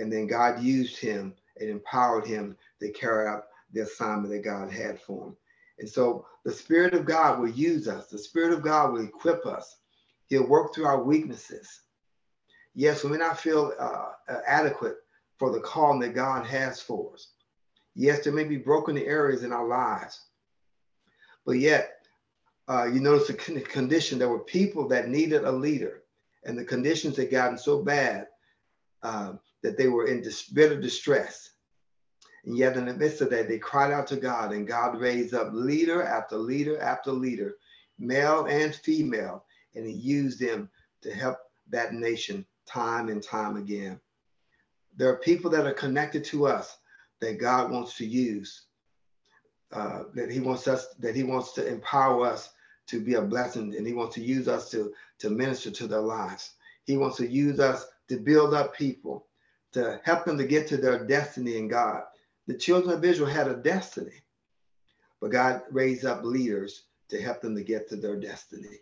And 0.00 0.12
then 0.12 0.26
God 0.26 0.60
used 0.60 0.98
him 0.98 1.34
and 1.60 1.70
empowered 1.70 2.26
him 2.26 2.56
to 2.80 2.90
carry 2.90 3.28
out 3.28 3.44
the 3.72 3.82
assignment 3.82 4.30
that 4.30 4.42
God 4.42 4.72
had 4.72 5.00
for 5.00 5.28
him. 5.28 5.36
And 5.78 5.88
so 5.88 6.26
the 6.44 6.52
Spirit 6.52 6.94
of 6.94 7.04
God 7.04 7.40
will 7.40 7.50
use 7.50 7.88
us. 7.88 8.06
The 8.06 8.18
Spirit 8.18 8.52
of 8.52 8.62
God 8.62 8.92
will 8.92 9.04
equip 9.04 9.46
us. 9.46 9.76
He'll 10.28 10.48
work 10.48 10.74
through 10.74 10.86
our 10.86 11.02
weaknesses. 11.02 11.82
Yes, 12.74 13.04
we 13.04 13.10
may 13.10 13.18
not 13.18 13.38
feel 13.38 13.72
uh, 13.78 14.10
uh 14.28 14.40
adequate 14.46 14.96
for 15.38 15.50
the 15.50 15.60
calling 15.60 16.00
that 16.00 16.14
God 16.14 16.46
has 16.46 16.80
for 16.80 17.14
us. 17.14 17.32
Yes, 17.94 18.24
there 18.24 18.32
may 18.32 18.44
be 18.44 18.56
broken 18.56 18.98
areas 18.98 19.44
in 19.44 19.52
our 19.52 19.66
lives. 19.66 20.20
But 21.46 21.58
yet, 21.58 22.06
uh, 22.68 22.86
you 22.86 23.00
notice 23.00 23.28
the 23.28 23.60
condition 23.60 24.18
there 24.18 24.28
were 24.28 24.40
people 24.40 24.88
that 24.88 25.08
needed 25.08 25.44
a 25.44 25.52
leader, 25.52 26.02
and 26.44 26.58
the 26.58 26.64
conditions 26.64 27.16
had 27.16 27.30
gotten 27.30 27.58
so 27.58 27.82
bad 27.82 28.26
uh, 29.02 29.34
that 29.62 29.76
they 29.76 29.88
were 29.88 30.06
in 30.06 30.22
dis- 30.22 30.48
bitter 30.48 30.80
distress. 30.80 31.50
And 32.46 32.56
yet, 32.56 32.76
in 32.76 32.86
the 32.86 32.94
midst 32.94 33.20
of 33.22 33.30
that, 33.30 33.48
they 33.48 33.58
cried 33.58 33.90
out 33.90 34.06
to 34.08 34.16
God, 34.16 34.52
and 34.52 34.66
God 34.66 35.00
raised 35.00 35.34
up 35.34 35.50
leader 35.52 36.02
after 36.02 36.36
leader 36.36 36.78
after 36.80 37.10
leader, 37.10 37.56
male 37.98 38.46
and 38.46 38.74
female, 38.74 39.44
and 39.74 39.86
He 39.86 39.92
used 39.92 40.40
them 40.40 40.68
to 41.02 41.12
help 41.12 41.38
that 41.70 41.94
nation 41.94 42.44
time 42.66 43.08
and 43.08 43.22
time 43.22 43.56
again. 43.56 43.98
There 44.96 45.08
are 45.08 45.16
people 45.16 45.50
that 45.52 45.66
are 45.66 45.72
connected 45.72 46.24
to 46.24 46.46
us 46.46 46.76
that 47.20 47.40
God 47.40 47.70
wants 47.70 47.96
to 47.96 48.06
use, 48.06 48.66
uh, 49.72 50.04
that 50.14 50.30
He 50.30 50.40
wants 50.40 50.68
us, 50.68 50.88
that 50.98 51.16
He 51.16 51.22
wants 51.22 51.52
to 51.52 51.66
empower 51.66 52.26
us 52.26 52.50
to 52.88 53.00
be 53.00 53.14
a 53.14 53.22
blessing, 53.22 53.74
and 53.74 53.86
He 53.86 53.94
wants 53.94 54.14
to 54.16 54.22
use 54.22 54.48
us 54.48 54.70
to 54.70 54.92
to 55.20 55.30
minister 55.30 55.70
to 55.70 55.86
their 55.86 56.00
lives. 56.00 56.54
He 56.84 56.98
wants 56.98 57.16
to 57.16 57.26
use 57.26 57.58
us 57.58 57.86
to 58.08 58.18
build 58.18 58.52
up 58.52 58.76
people, 58.76 59.26
to 59.72 60.00
help 60.04 60.26
them 60.26 60.36
to 60.36 60.44
get 60.44 60.66
to 60.68 60.76
their 60.76 61.06
destiny 61.06 61.56
in 61.56 61.68
God. 61.68 62.02
The 62.46 62.54
children 62.54 62.96
of 62.96 63.04
Israel 63.04 63.30
had 63.30 63.48
a 63.48 63.56
destiny, 63.56 64.22
but 65.20 65.30
God 65.32 65.62
raised 65.70 66.04
up 66.04 66.24
leaders 66.24 66.84
to 67.08 67.20
help 67.20 67.40
them 67.40 67.54
to 67.56 67.62
get 67.62 67.88
to 67.88 67.96
their 67.96 68.16
destiny. 68.16 68.80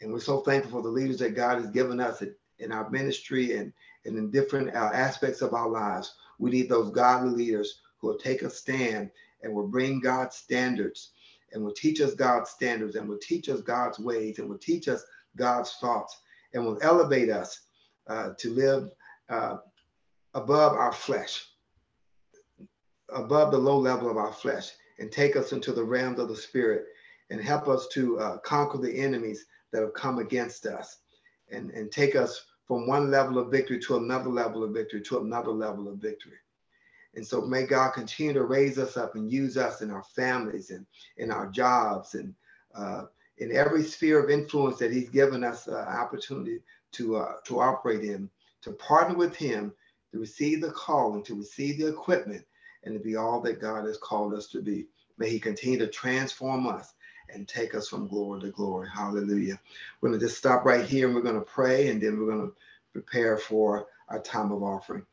And 0.00 0.12
we're 0.12 0.20
so 0.20 0.40
thankful 0.40 0.72
for 0.72 0.82
the 0.82 0.88
leaders 0.88 1.18
that 1.18 1.36
God 1.36 1.60
has 1.60 1.70
given 1.70 2.00
us 2.00 2.22
in 2.58 2.72
our 2.72 2.88
ministry 2.90 3.56
and, 3.56 3.72
and 4.04 4.16
in 4.16 4.30
different 4.30 4.74
uh, 4.74 4.90
aspects 4.92 5.42
of 5.42 5.54
our 5.54 5.68
lives. 5.68 6.14
We 6.38 6.50
need 6.50 6.68
those 6.68 6.90
godly 6.90 7.30
leaders 7.30 7.80
who 7.98 8.08
will 8.08 8.18
take 8.18 8.42
a 8.42 8.50
stand 8.50 9.10
and 9.42 9.52
will 9.52 9.68
bring 9.68 10.00
God's 10.00 10.36
standards 10.36 11.12
and 11.52 11.64
will 11.64 11.72
teach 11.72 12.00
us 12.00 12.14
God's 12.14 12.50
standards 12.50 12.96
and 12.96 13.08
will 13.08 13.18
teach 13.18 13.48
us 13.48 13.60
God's 13.60 13.98
ways 13.98 14.38
and 14.38 14.48
will 14.48 14.58
teach 14.58 14.88
us 14.88 15.04
God's 15.36 15.72
thoughts 15.74 16.20
and 16.52 16.64
will 16.64 16.78
elevate 16.82 17.30
us 17.30 17.60
uh, 18.08 18.30
to 18.38 18.50
live 18.50 18.90
uh, 19.28 19.58
above 20.34 20.72
our 20.72 20.92
flesh, 20.92 21.46
above 23.10 23.50
the 23.50 23.58
low 23.58 23.78
level 23.78 24.10
of 24.10 24.16
our 24.16 24.32
flesh, 24.32 24.70
and 24.98 25.10
take 25.10 25.36
us 25.36 25.52
into 25.52 25.72
the 25.72 25.84
realms 25.84 26.18
of 26.18 26.28
the 26.28 26.36
spirit 26.36 26.86
and 27.30 27.40
help 27.40 27.68
us 27.68 27.88
to 27.88 28.18
uh, 28.18 28.38
conquer 28.38 28.78
the 28.78 28.98
enemies 28.98 29.46
that 29.72 29.82
have 29.82 29.94
come 29.94 30.18
against 30.18 30.66
us 30.66 30.98
and, 31.50 31.70
and 31.70 31.92
take 31.92 32.16
us 32.16 32.44
from 32.66 32.86
one 32.86 33.10
level 33.10 33.38
of 33.38 33.50
victory 33.50 33.78
to 33.78 33.96
another 33.96 34.28
level 34.28 34.64
of 34.64 34.72
victory 34.72 35.00
to 35.00 35.18
another 35.20 35.50
level 35.50 35.88
of 35.88 35.98
victory. 35.98 36.36
And 37.14 37.26
so 37.26 37.40
may 37.40 37.64
God 37.64 37.92
continue 37.92 38.34
to 38.34 38.44
raise 38.44 38.78
us 38.78 38.96
up 38.96 39.14
and 39.14 39.32
use 39.32 39.56
us 39.56 39.80
in 39.80 39.90
our 39.90 40.02
families 40.02 40.70
and 40.70 40.86
in 41.16 41.30
our 41.30 41.48
jobs 41.48 42.14
and 42.14 42.34
uh, 42.74 43.04
in 43.38 43.54
every 43.54 43.82
sphere 43.82 44.22
of 44.22 44.30
influence 44.30 44.78
that 44.78 44.92
He's 44.92 45.08
given 45.08 45.42
us 45.42 45.68
uh, 45.68 45.76
opportunity 45.76 46.60
to 46.92 47.16
uh, 47.16 47.34
to 47.44 47.60
operate 47.60 48.02
in, 48.02 48.28
to 48.62 48.72
partner 48.72 49.16
with 49.16 49.34
Him, 49.34 49.72
to 50.12 50.18
receive 50.18 50.60
the 50.60 50.70
calling, 50.70 51.24
to 51.24 51.34
receive 51.34 51.78
the 51.78 51.88
equipment, 51.88 52.44
and 52.84 52.94
to 52.94 53.00
be 53.00 53.16
all 53.16 53.40
that 53.42 53.60
God 53.60 53.86
has 53.86 53.98
called 53.98 54.34
us 54.34 54.46
to 54.48 54.62
be. 54.62 54.86
May 55.18 55.30
He 55.30 55.40
continue 55.40 55.78
to 55.78 55.88
transform 55.88 56.66
us 56.66 56.94
and 57.30 57.46
take 57.46 57.74
us 57.74 57.88
from 57.88 58.08
glory 58.08 58.40
to 58.40 58.50
glory. 58.50 58.88
Hallelujah. 58.88 59.60
We're 60.00 60.10
going 60.10 60.20
to 60.20 60.26
just 60.26 60.38
stop 60.38 60.64
right 60.64 60.84
here 60.84 61.06
and 61.06 61.14
we're 61.14 61.22
going 61.22 61.34
to 61.34 61.40
pray 61.40 61.88
and 61.88 62.00
then 62.00 62.18
we're 62.18 62.32
going 62.32 62.48
to 62.48 62.54
prepare 62.92 63.36
for 63.36 63.86
our 64.08 64.20
time 64.20 64.52
of 64.52 64.62
offering. 64.62 65.04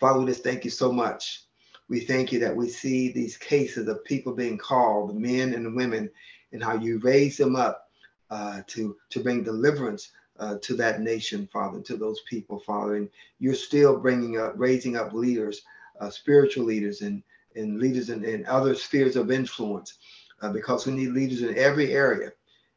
Father, 0.00 0.20
we 0.20 0.26
just 0.26 0.44
thank 0.44 0.64
you 0.64 0.70
so 0.70 0.92
much. 0.92 1.44
We 1.88 2.00
thank 2.00 2.32
you 2.32 2.38
that 2.40 2.54
we 2.54 2.68
see 2.68 3.10
these 3.10 3.36
cases 3.36 3.88
of 3.88 4.04
people 4.04 4.34
being 4.34 4.58
called, 4.58 5.16
men 5.18 5.54
and 5.54 5.74
women, 5.74 6.10
and 6.52 6.62
how 6.62 6.74
you 6.76 6.98
raise 6.98 7.36
them 7.36 7.56
up 7.56 7.88
uh, 8.30 8.62
to, 8.68 8.96
to 9.10 9.20
bring 9.20 9.42
deliverance 9.42 10.12
uh, 10.38 10.56
to 10.62 10.74
that 10.76 11.00
nation, 11.00 11.48
Father, 11.52 11.80
to 11.80 11.96
those 11.96 12.20
people, 12.28 12.60
Father. 12.60 12.96
And 12.96 13.08
you're 13.38 13.54
still 13.54 13.98
bringing 13.98 14.38
up, 14.38 14.54
raising 14.56 14.96
up 14.96 15.12
leaders, 15.12 15.62
uh, 16.00 16.10
spiritual 16.10 16.64
leaders, 16.64 17.02
and, 17.02 17.22
and 17.56 17.78
leaders 17.78 18.10
in, 18.10 18.24
in 18.24 18.46
other 18.46 18.74
spheres 18.74 19.16
of 19.16 19.30
influence 19.30 19.98
uh, 20.42 20.52
because 20.52 20.86
we 20.86 20.92
need 20.92 21.10
leaders 21.10 21.42
in 21.42 21.56
every 21.56 21.92
area. 21.92 22.32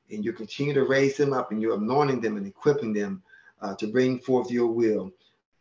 And 0.09 0.25
you 0.25 0.33
continue 0.33 0.73
to 0.73 0.83
raise 0.83 1.15
them 1.15 1.33
up 1.33 1.51
and 1.51 1.61
you're 1.61 1.75
anointing 1.75 2.21
them 2.21 2.37
and 2.37 2.45
equipping 2.45 2.93
them 2.93 3.23
uh, 3.61 3.75
to 3.75 3.87
bring 3.87 4.19
forth 4.19 4.51
your 4.51 4.67
will 4.67 5.11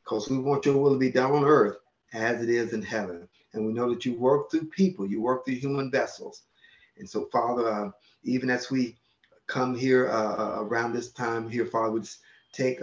because 0.03 0.29
we 0.29 0.39
want 0.39 0.67
your 0.67 0.77
will 0.77 0.93
to 0.93 0.99
be 0.99 1.11
done 1.11 1.31
on 1.31 1.45
earth 1.45 1.77
as 2.13 2.43
it 2.43 2.49
is 2.49 2.73
in 2.73 2.83
heaven. 2.83 3.29
And 3.53 3.65
we 3.65 3.73
know 3.73 3.89
that 3.91 4.05
you 4.05 4.15
work 4.15 4.51
through 4.51 4.67
people, 4.67 5.07
you 5.07 5.21
work 5.21 5.45
through 5.45 5.55
human 5.55 5.91
vessels. 5.91 6.43
And 6.99 7.09
so, 7.09 7.27
Father, 7.27 7.69
uh, 7.69 7.91
even 8.25 8.51
as 8.51 8.71
we 8.71 8.97
come 9.47 9.75
here 9.75 10.09
uh, 10.09 10.37
uh 10.37 10.63
around 10.63 10.93
this 10.93 11.11
time 11.11 11.49
here, 11.49 11.67
Father, 11.67 11.93
we 11.93 12.01
just 12.01 12.21
take 12.53 12.81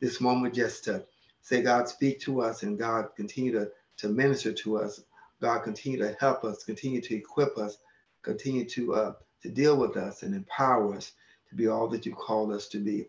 this 0.00 0.20
moment 0.20 0.54
just 0.54 0.84
to 0.84 1.04
say, 1.42 1.62
God, 1.62 1.88
speak 1.88 2.20
to 2.20 2.40
us 2.40 2.62
and 2.62 2.78
God, 2.78 3.08
continue 3.16 3.52
to, 3.52 3.70
to 4.00 4.08
minister 4.08 4.52
to 4.52 4.78
us. 4.78 5.02
God, 5.40 5.60
continue 5.60 5.98
to 5.98 6.16
help 6.20 6.44
us, 6.44 6.64
continue 6.64 7.00
to 7.00 7.14
equip 7.14 7.56
us 7.56 7.78
continue 8.22 8.64
to 8.64 8.94
uh, 8.94 9.12
to 9.42 9.48
deal 9.48 9.76
with 9.76 9.96
us 9.96 10.22
and 10.22 10.34
empower 10.34 10.94
us 10.94 11.12
to 11.48 11.54
be 11.54 11.66
all 11.66 11.88
that 11.88 12.04
you 12.04 12.14
called 12.14 12.52
us 12.52 12.68
to 12.68 12.78
be. 12.78 13.06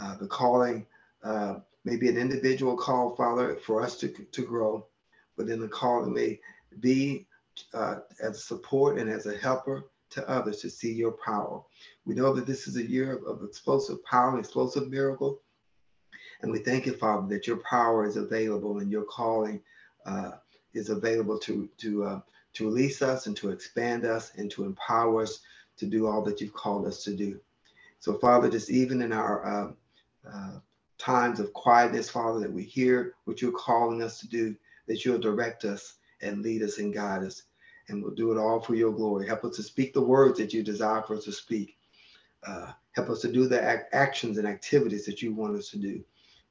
Uh, 0.00 0.16
the 0.16 0.26
calling 0.26 0.86
uh, 1.22 1.56
may 1.84 1.96
be 1.96 2.08
an 2.08 2.16
individual 2.16 2.76
call, 2.76 3.14
Father, 3.14 3.56
for 3.56 3.82
us 3.82 3.96
to, 3.98 4.08
to 4.08 4.42
grow, 4.42 4.86
but 5.36 5.46
then 5.46 5.60
the 5.60 5.68
calling 5.68 6.12
may 6.12 6.40
be 6.80 7.26
uh, 7.74 7.96
as 8.22 8.44
support 8.44 8.98
and 8.98 9.08
as 9.08 9.26
a 9.26 9.36
helper 9.36 9.84
to 10.10 10.28
others 10.28 10.60
to 10.60 10.70
see 10.70 10.92
your 10.92 11.12
power. 11.12 11.62
We 12.04 12.14
know 12.14 12.32
that 12.32 12.46
this 12.46 12.66
is 12.66 12.76
a 12.76 12.86
year 12.86 13.16
of, 13.16 13.24
of 13.24 13.44
explosive 13.44 14.04
power 14.04 14.30
and 14.30 14.38
explosive 14.38 14.90
miracle. 14.90 15.40
And 16.42 16.52
we 16.52 16.58
thank 16.58 16.86
you, 16.86 16.92
Father, 16.92 17.26
that 17.28 17.46
your 17.46 17.58
power 17.58 18.06
is 18.06 18.16
available 18.16 18.78
and 18.78 18.90
your 18.90 19.04
calling 19.04 19.60
is 20.74 20.90
available 20.90 21.38
to, 21.38 21.68
to 21.78 22.04
uh, 22.04 22.20
to 22.56 22.64
release 22.64 23.02
us 23.02 23.26
and 23.26 23.36
to 23.36 23.50
expand 23.50 24.06
us 24.06 24.32
and 24.36 24.50
to 24.50 24.64
empower 24.64 25.22
us 25.22 25.40
to 25.76 25.84
do 25.84 26.06
all 26.06 26.22
that 26.22 26.40
you've 26.40 26.54
called 26.54 26.86
us 26.86 27.04
to 27.04 27.14
do. 27.14 27.38
So, 27.98 28.16
Father, 28.18 28.48
just 28.48 28.70
even 28.70 29.02
in 29.02 29.12
our 29.12 29.44
uh, 29.44 29.72
uh, 30.32 30.58
times 30.96 31.38
of 31.38 31.52
quietness, 31.52 32.08
Father, 32.08 32.40
that 32.40 32.52
we 32.52 32.62
hear 32.62 33.14
what 33.24 33.42
you're 33.42 33.52
calling 33.52 34.02
us 34.02 34.20
to 34.20 34.28
do, 34.28 34.56
that 34.86 35.04
you'll 35.04 35.18
direct 35.18 35.64
us 35.64 35.96
and 36.22 36.42
lead 36.42 36.62
us 36.62 36.78
and 36.78 36.94
guide 36.94 37.24
us. 37.24 37.42
And 37.88 38.02
we'll 38.02 38.14
do 38.14 38.32
it 38.32 38.38
all 38.38 38.58
for 38.58 38.74
your 38.74 38.92
glory. 38.92 39.26
Help 39.26 39.44
us 39.44 39.56
to 39.56 39.62
speak 39.62 39.92
the 39.92 40.00
words 40.00 40.38
that 40.38 40.54
you 40.54 40.62
desire 40.62 41.02
for 41.02 41.16
us 41.16 41.24
to 41.24 41.32
speak. 41.32 41.76
Uh, 42.46 42.72
help 42.92 43.10
us 43.10 43.20
to 43.20 43.30
do 43.30 43.46
the 43.46 43.60
ac- 43.60 43.84
actions 43.92 44.38
and 44.38 44.48
activities 44.48 45.04
that 45.04 45.20
you 45.20 45.34
want 45.34 45.56
us 45.56 45.68
to 45.70 45.78
do. 45.78 46.02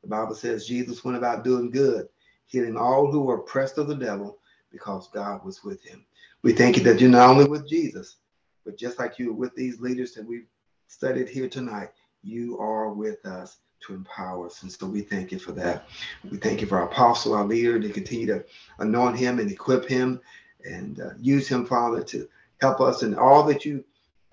The 0.01 0.07
Bible 0.07 0.35
says 0.35 0.67
Jesus 0.67 1.03
went 1.03 1.17
about 1.17 1.43
doing 1.43 1.71
good, 1.71 2.07
healing 2.45 2.77
all 2.77 3.11
who 3.11 3.21
were 3.21 3.35
oppressed 3.35 3.77
of 3.77 3.87
the 3.87 3.95
devil, 3.95 4.39
because 4.71 5.09
God 5.09 5.43
was 5.45 5.63
with 5.63 5.83
him. 5.83 6.05
We 6.43 6.53
thank 6.53 6.77
you 6.77 6.83
that 6.83 6.99
you're 6.99 7.09
not 7.09 7.29
only 7.29 7.45
with 7.45 7.67
Jesus, 7.67 8.17
but 8.65 8.77
just 8.77 8.99
like 8.99 9.17
you 9.19 9.33
with 9.33 9.55
these 9.55 9.79
leaders 9.79 10.13
that 10.13 10.25
we've 10.25 10.47
studied 10.87 11.29
here 11.29 11.49
tonight, 11.49 11.89
you 12.23 12.57
are 12.59 12.91
with 12.91 13.25
us 13.25 13.57
to 13.85 13.93
empower 13.93 14.47
us. 14.47 14.63
And 14.63 14.71
so 14.71 14.87
we 14.87 15.01
thank 15.01 15.31
you 15.31 15.39
for 15.39 15.51
that. 15.53 15.87
We 16.29 16.37
thank 16.37 16.61
you 16.61 16.67
for 16.67 16.77
our 16.79 16.87
apostle, 16.87 17.33
our 17.33 17.45
leader, 17.45 17.79
to 17.79 17.89
continue 17.89 18.27
to 18.27 18.43
anoint 18.79 19.17
him 19.17 19.39
and 19.39 19.51
equip 19.51 19.87
him 19.87 20.19
and 20.63 20.99
uh, 20.99 21.11
use 21.19 21.47
him, 21.47 21.65
Father, 21.65 22.03
to 22.03 22.27
help 22.61 22.81
us 22.81 23.03
in 23.03 23.15
all 23.15 23.43
that 23.43 23.65
you, 23.65 23.83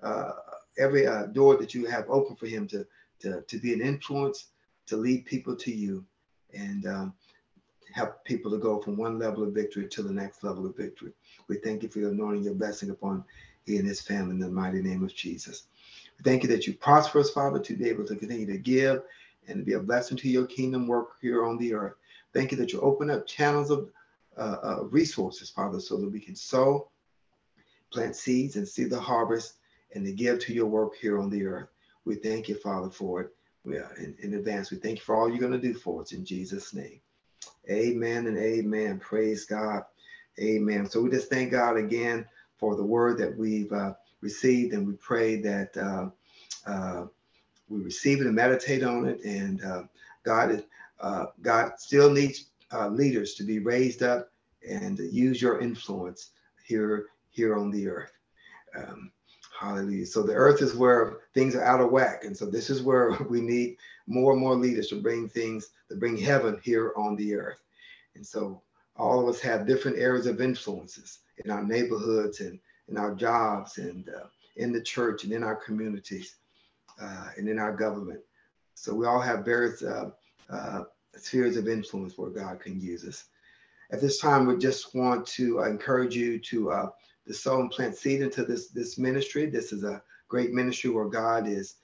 uh, 0.01 0.31
every 0.77 1.05
uh, 1.05 1.27
door 1.27 1.55
that 1.57 1.73
you 1.73 1.85
have 1.85 2.05
open 2.09 2.35
for 2.35 2.47
him 2.47 2.67
to, 2.67 2.85
to, 3.19 3.41
to 3.41 3.57
be 3.59 3.73
an 3.73 3.81
influence, 3.81 4.47
to 4.87 4.97
lead 4.97 5.25
people 5.25 5.55
to 5.55 5.71
you. 5.71 6.03
And 6.53 6.87
um, 6.87 7.13
help 7.93 8.25
people 8.25 8.49
to 8.49 8.57
go 8.57 8.81
from 8.81 8.97
one 8.97 9.19
level 9.19 9.43
of 9.43 9.53
victory 9.53 9.87
to 9.87 10.01
the 10.01 10.11
next 10.11 10.43
level 10.43 10.65
of 10.65 10.75
victory. 10.75 11.11
We 11.47 11.57
thank 11.57 11.83
you 11.83 11.89
for 11.89 11.99
your 11.99 12.11
anointing, 12.11 12.43
your 12.43 12.55
blessing 12.55 12.89
upon 12.89 13.23
he 13.65 13.77
and 13.77 13.87
his 13.87 14.01
family 14.01 14.31
in 14.31 14.39
the 14.39 14.49
mighty 14.49 14.81
name 14.81 15.03
of 15.03 15.13
Jesus. 15.13 15.67
We 16.17 16.23
thank 16.23 16.41
you 16.41 16.49
that 16.49 16.65
you 16.65 16.73
prosper 16.73 17.19
us, 17.19 17.29
Father, 17.29 17.59
to 17.59 17.75
be 17.77 17.87
able 17.87 18.05
to 18.05 18.15
continue 18.15 18.47
to 18.47 18.57
give 18.57 19.03
and 19.47 19.59
to 19.59 19.63
be 19.63 19.73
a 19.73 19.79
blessing 19.79 20.17
to 20.17 20.29
your 20.29 20.47
kingdom 20.47 20.87
work 20.87 21.11
here 21.21 21.45
on 21.45 21.57
the 21.57 21.73
earth. 21.75 21.93
Thank 22.33 22.51
you 22.51 22.57
that 22.57 22.73
you 22.73 22.81
open 22.81 23.11
up 23.11 23.27
channels 23.27 23.69
of 23.69 23.89
uh, 24.37 24.57
uh, 24.63 24.83
resources, 24.85 25.51
Father, 25.51 25.79
so 25.79 25.97
that 25.97 26.09
we 26.09 26.19
can 26.19 26.35
sow, 26.35 26.89
plant 27.91 28.15
seeds, 28.15 28.55
and 28.55 28.67
see 28.67 28.85
the 28.85 28.99
harvest 28.99 29.53
and 29.93 30.03
to 30.03 30.11
give 30.11 30.39
to 30.39 30.53
your 30.53 30.65
work 30.65 30.95
here 30.95 31.19
on 31.19 31.29
the 31.29 31.45
earth. 31.45 31.69
We 32.05 32.15
thank 32.15 32.49
you, 32.49 32.55
Father, 32.55 32.89
for 32.89 33.21
it. 33.21 33.29
We 33.63 33.77
are 33.77 33.95
in, 33.97 34.15
in 34.23 34.33
advance. 34.33 34.71
We 34.71 34.77
thank 34.77 34.97
you 34.97 35.03
for 35.03 35.15
all 35.15 35.29
you're 35.29 35.37
going 35.37 35.51
to 35.51 35.59
do 35.59 35.75
for 35.75 36.01
us 36.01 36.11
in 36.11 36.25
Jesus' 36.25 36.73
name. 36.73 36.99
Amen 37.69 38.27
and 38.27 38.37
amen. 38.37 38.99
Praise 38.99 39.45
God. 39.45 39.83
Amen. 40.39 40.89
So 40.89 41.01
we 41.01 41.09
just 41.09 41.29
thank 41.29 41.51
God 41.51 41.77
again 41.77 42.25
for 42.57 42.75
the 42.75 42.83
word 42.83 43.17
that 43.19 43.37
we've 43.37 43.71
uh, 43.71 43.93
received, 44.21 44.73
and 44.73 44.87
we 44.87 44.93
pray 44.93 45.37
that 45.37 45.77
uh, 45.77 46.09
uh, 46.69 47.05
we 47.69 47.81
receive 47.81 48.19
it 48.19 48.27
and 48.27 48.35
meditate 48.35 48.83
on 48.83 49.05
it. 49.05 49.23
And 49.23 49.63
uh, 49.63 49.83
God, 50.23 50.63
uh, 50.99 51.25
God 51.41 51.73
still 51.77 52.09
needs 52.09 52.47
uh, 52.73 52.89
leaders 52.89 53.35
to 53.35 53.43
be 53.43 53.59
raised 53.59 54.03
up 54.03 54.29
and 54.67 54.97
use 54.99 55.41
your 55.41 55.59
influence 55.59 56.31
here 56.65 57.07
here 57.29 57.57
on 57.57 57.71
the 57.71 57.87
earth. 57.87 58.11
Um, 58.77 59.11
hallelujah. 59.59 60.05
So 60.05 60.23
the 60.23 60.33
earth 60.33 60.61
is 60.61 60.75
where 60.75 61.17
things 61.33 61.55
are 61.55 61.63
out 61.63 61.81
of 61.81 61.91
whack, 61.91 62.23
and 62.25 62.35
so 62.35 62.45
this 62.45 62.69
is 62.69 62.81
where 62.81 63.11
we 63.29 63.41
need 63.41 63.77
more 64.07 64.31
and 64.31 64.41
more 64.41 64.55
leaders 64.55 64.87
to 64.89 65.01
bring 65.01 65.29
things 65.29 65.69
to 65.89 65.95
bring 65.95 66.17
heaven 66.17 66.59
here 66.63 66.93
on 66.95 67.15
the 67.15 67.35
earth. 67.35 67.61
And 68.15 68.25
so 68.25 68.61
all 68.95 69.19
of 69.19 69.27
us 69.27 69.41
have 69.41 69.67
different 69.67 69.97
areas 69.97 70.27
of 70.27 70.41
influences 70.41 71.19
in 71.43 71.51
our 71.51 71.63
neighborhoods 71.63 72.41
and 72.41 72.59
in 72.89 72.97
our 72.97 73.15
jobs 73.15 73.77
and 73.77 74.09
uh, 74.09 74.27
in 74.57 74.71
the 74.71 74.81
church 74.81 75.23
and 75.23 75.33
in 75.33 75.43
our 75.43 75.55
communities 75.55 76.35
uh, 77.01 77.29
and 77.37 77.47
in 77.47 77.57
our 77.59 77.73
government. 77.73 78.21
So 78.75 78.93
we 78.93 79.05
all 79.05 79.21
have 79.21 79.45
various 79.45 79.81
uh, 79.83 80.11
uh 80.49 80.83
spheres 81.15 81.57
of 81.57 81.67
influence 81.67 82.17
where 82.17 82.29
God 82.29 82.59
can 82.59 82.79
use 82.79 83.05
us. 83.05 83.25
At 83.91 84.01
this 84.01 84.19
time, 84.19 84.47
we 84.47 84.57
just 84.57 84.95
want 84.95 85.25
to 85.27 85.61
encourage 85.61 86.15
you 86.15 86.39
to 86.39 86.71
uh, 86.71 86.89
to 87.27 87.33
sow 87.33 87.61
and 87.61 87.71
plant 87.71 87.95
seed 87.95 88.21
into 88.21 88.43
this 88.43 88.69
this 88.69 88.97
ministry. 88.97 89.45
This 89.45 89.71
is 89.71 89.83
a 89.83 90.01
great 90.27 90.51
ministry 90.51 90.89
where 90.89 91.07
God 91.07 91.47
is 91.47 91.75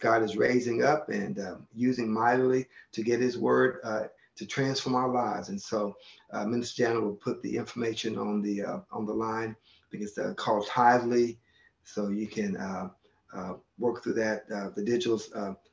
God 0.00 0.22
is 0.22 0.36
raising 0.36 0.84
up 0.84 1.08
and 1.08 1.38
um, 1.40 1.66
using 1.74 2.12
mightily 2.12 2.66
to 2.92 3.02
get 3.02 3.20
His 3.20 3.38
word 3.38 3.78
uh, 3.84 4.04
to 4.36 4.46
transform 4.46 4.94
our 4.94 5.08
lives. 5.08 5.48
And 5.48 5.60
so, 5.60 5.96
uh, 6.32 6.44
Minister 6.44 6.84
Janet 6.84 7.02
will 7.02 7.14
put 7.14 7.42
the 7.42 7.56
information 7.56 8.18
on 8.18 8.42
the 8.42 8.62
uh, 8.62 8.78
on 8.90 9.06
the 9.06 9.12
line. 9.12 9.56
I 9.60 9.90
think 9.90 10.02
it's 10.02 10.18
uh, 10.18 10.34
called 10.34 10.66
Tithely, 10.66 11.36
so 11.84 12.08
you 12.08 12.26
can 12.26 12.56
uh, 12.56 12.88
uh, 13.34 13.54
work 13.78 14.02
through 14.02 14.14
that. 14.14 14.48
the 14.48 14.82
digital 14.82 15.20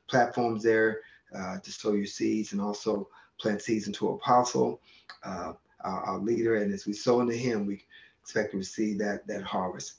platforms 0.08 0.62
there 0.62 1.00
to 1.32 1.72
sow 1.72 1.92
your 1.92 2.06
seeds 2.06 2.52
and 2.52 2.60
also 2.60 3.08
plant 3.40 3.62
seeds 3.62 3.86
into 3.86 4.08
Apostle, 4.10 4.80
our, 5.24 5.56
our 5.84 6.18
leader. 6.18 6.56
And 6.56 6.72
as 6.72 6.86
we 6.86 6.92
sow 6.92 7.20
into 7.20 7.34
him, 7.34 7.66
we 7.66 7.84
expect 8.20 8.52
to 8.52 8.58
receive 8.58 8.98
that 8.98 9.26
that 9.26 9.42
harvest. 9.42 9.94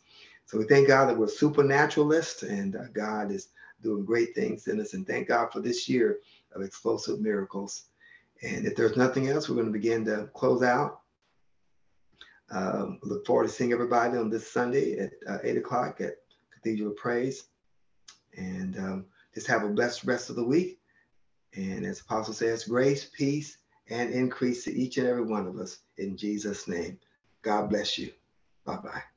So 0.45 0.57
we 0.57 0.65
thank 0.65 0.87
God 0.87 1.07
that 1.07 1.17
we're 1.17 1.27
supernaturalists 1.27 2.43
and 2.43 2.77
God 2.93 3.31
is 3.31 3.49
doing 3.83 4.05
great 4.05 4.33
things 4.33 4.67
in 4.67 4.79
us. 4.79 4.93
And 4.93 5.05
thank 5.05 5.27
God 5.27 5.51
for 5.51 5.59
this 5.59 5.87
year 5.87 6.19
of 6.53 6.61
explosive 6.61 7.19
miracles. 7.19 7.83
And 8.41 8.65
if 8.65 8.75
there's 8.75 8.97
nothing 8.97 9.29
else, 9.29 9.47
we're 9.47 9.55
going 9.55 9.67
to 9.67 9.71
begin 9.71 10.05
to 10.05 10.29
close 10.33 10.63
out. 10.63 11.01
Um, 12.51 12.99
look 13.03 13.25
forward 13.25 13.47
to 13.47 13.49
seeing 13.49 13.71
everybody 13.71 14.17
on 14.17 14.29
this 14.29 14.51
Sunday 14.51 14.97
at 14.99 15.11
uh, 15.27 15.37
8 15.43 15.57
o'clock 15.57 16.01
at 16.01 16.17
Cathedral 16.53 16.91
of 16.91 16.97
Praise. 16.97 17.45
And 18.37 18.77
um, 18.77 19.05
just 19.33 19.47
have 19.47 19.63
a 19.63 19.69
blessed 19.69 20.03
rest 20.03 20.29
of 20.29 20.35
the 20.35 20.43
week. 20.43 20.79
And 21.55 21.85
as 21.85 21.99
the 21.99 22.05
Apostle 22.05 22.33
says, 22.33 22.65
grace, 22.65 23.09
peace, 23.15 23.57
and 23.89 24.13
increase 24.13 24.63
to 24.63 24.73
each 24.73 24.97
and 24.97 25.07
every 25.07 25.23
one 25.23 25.47
of 25.47 25.57
us 25.57 25.79
in 25.97 26.17
Jesus' 26.17 26.67
name. 26.67 26.97
God 27.41 27.69
bless 27.69 27.97
you. 27.97 28.11
Bye 28.65 28.77
bye. 28.77 29.12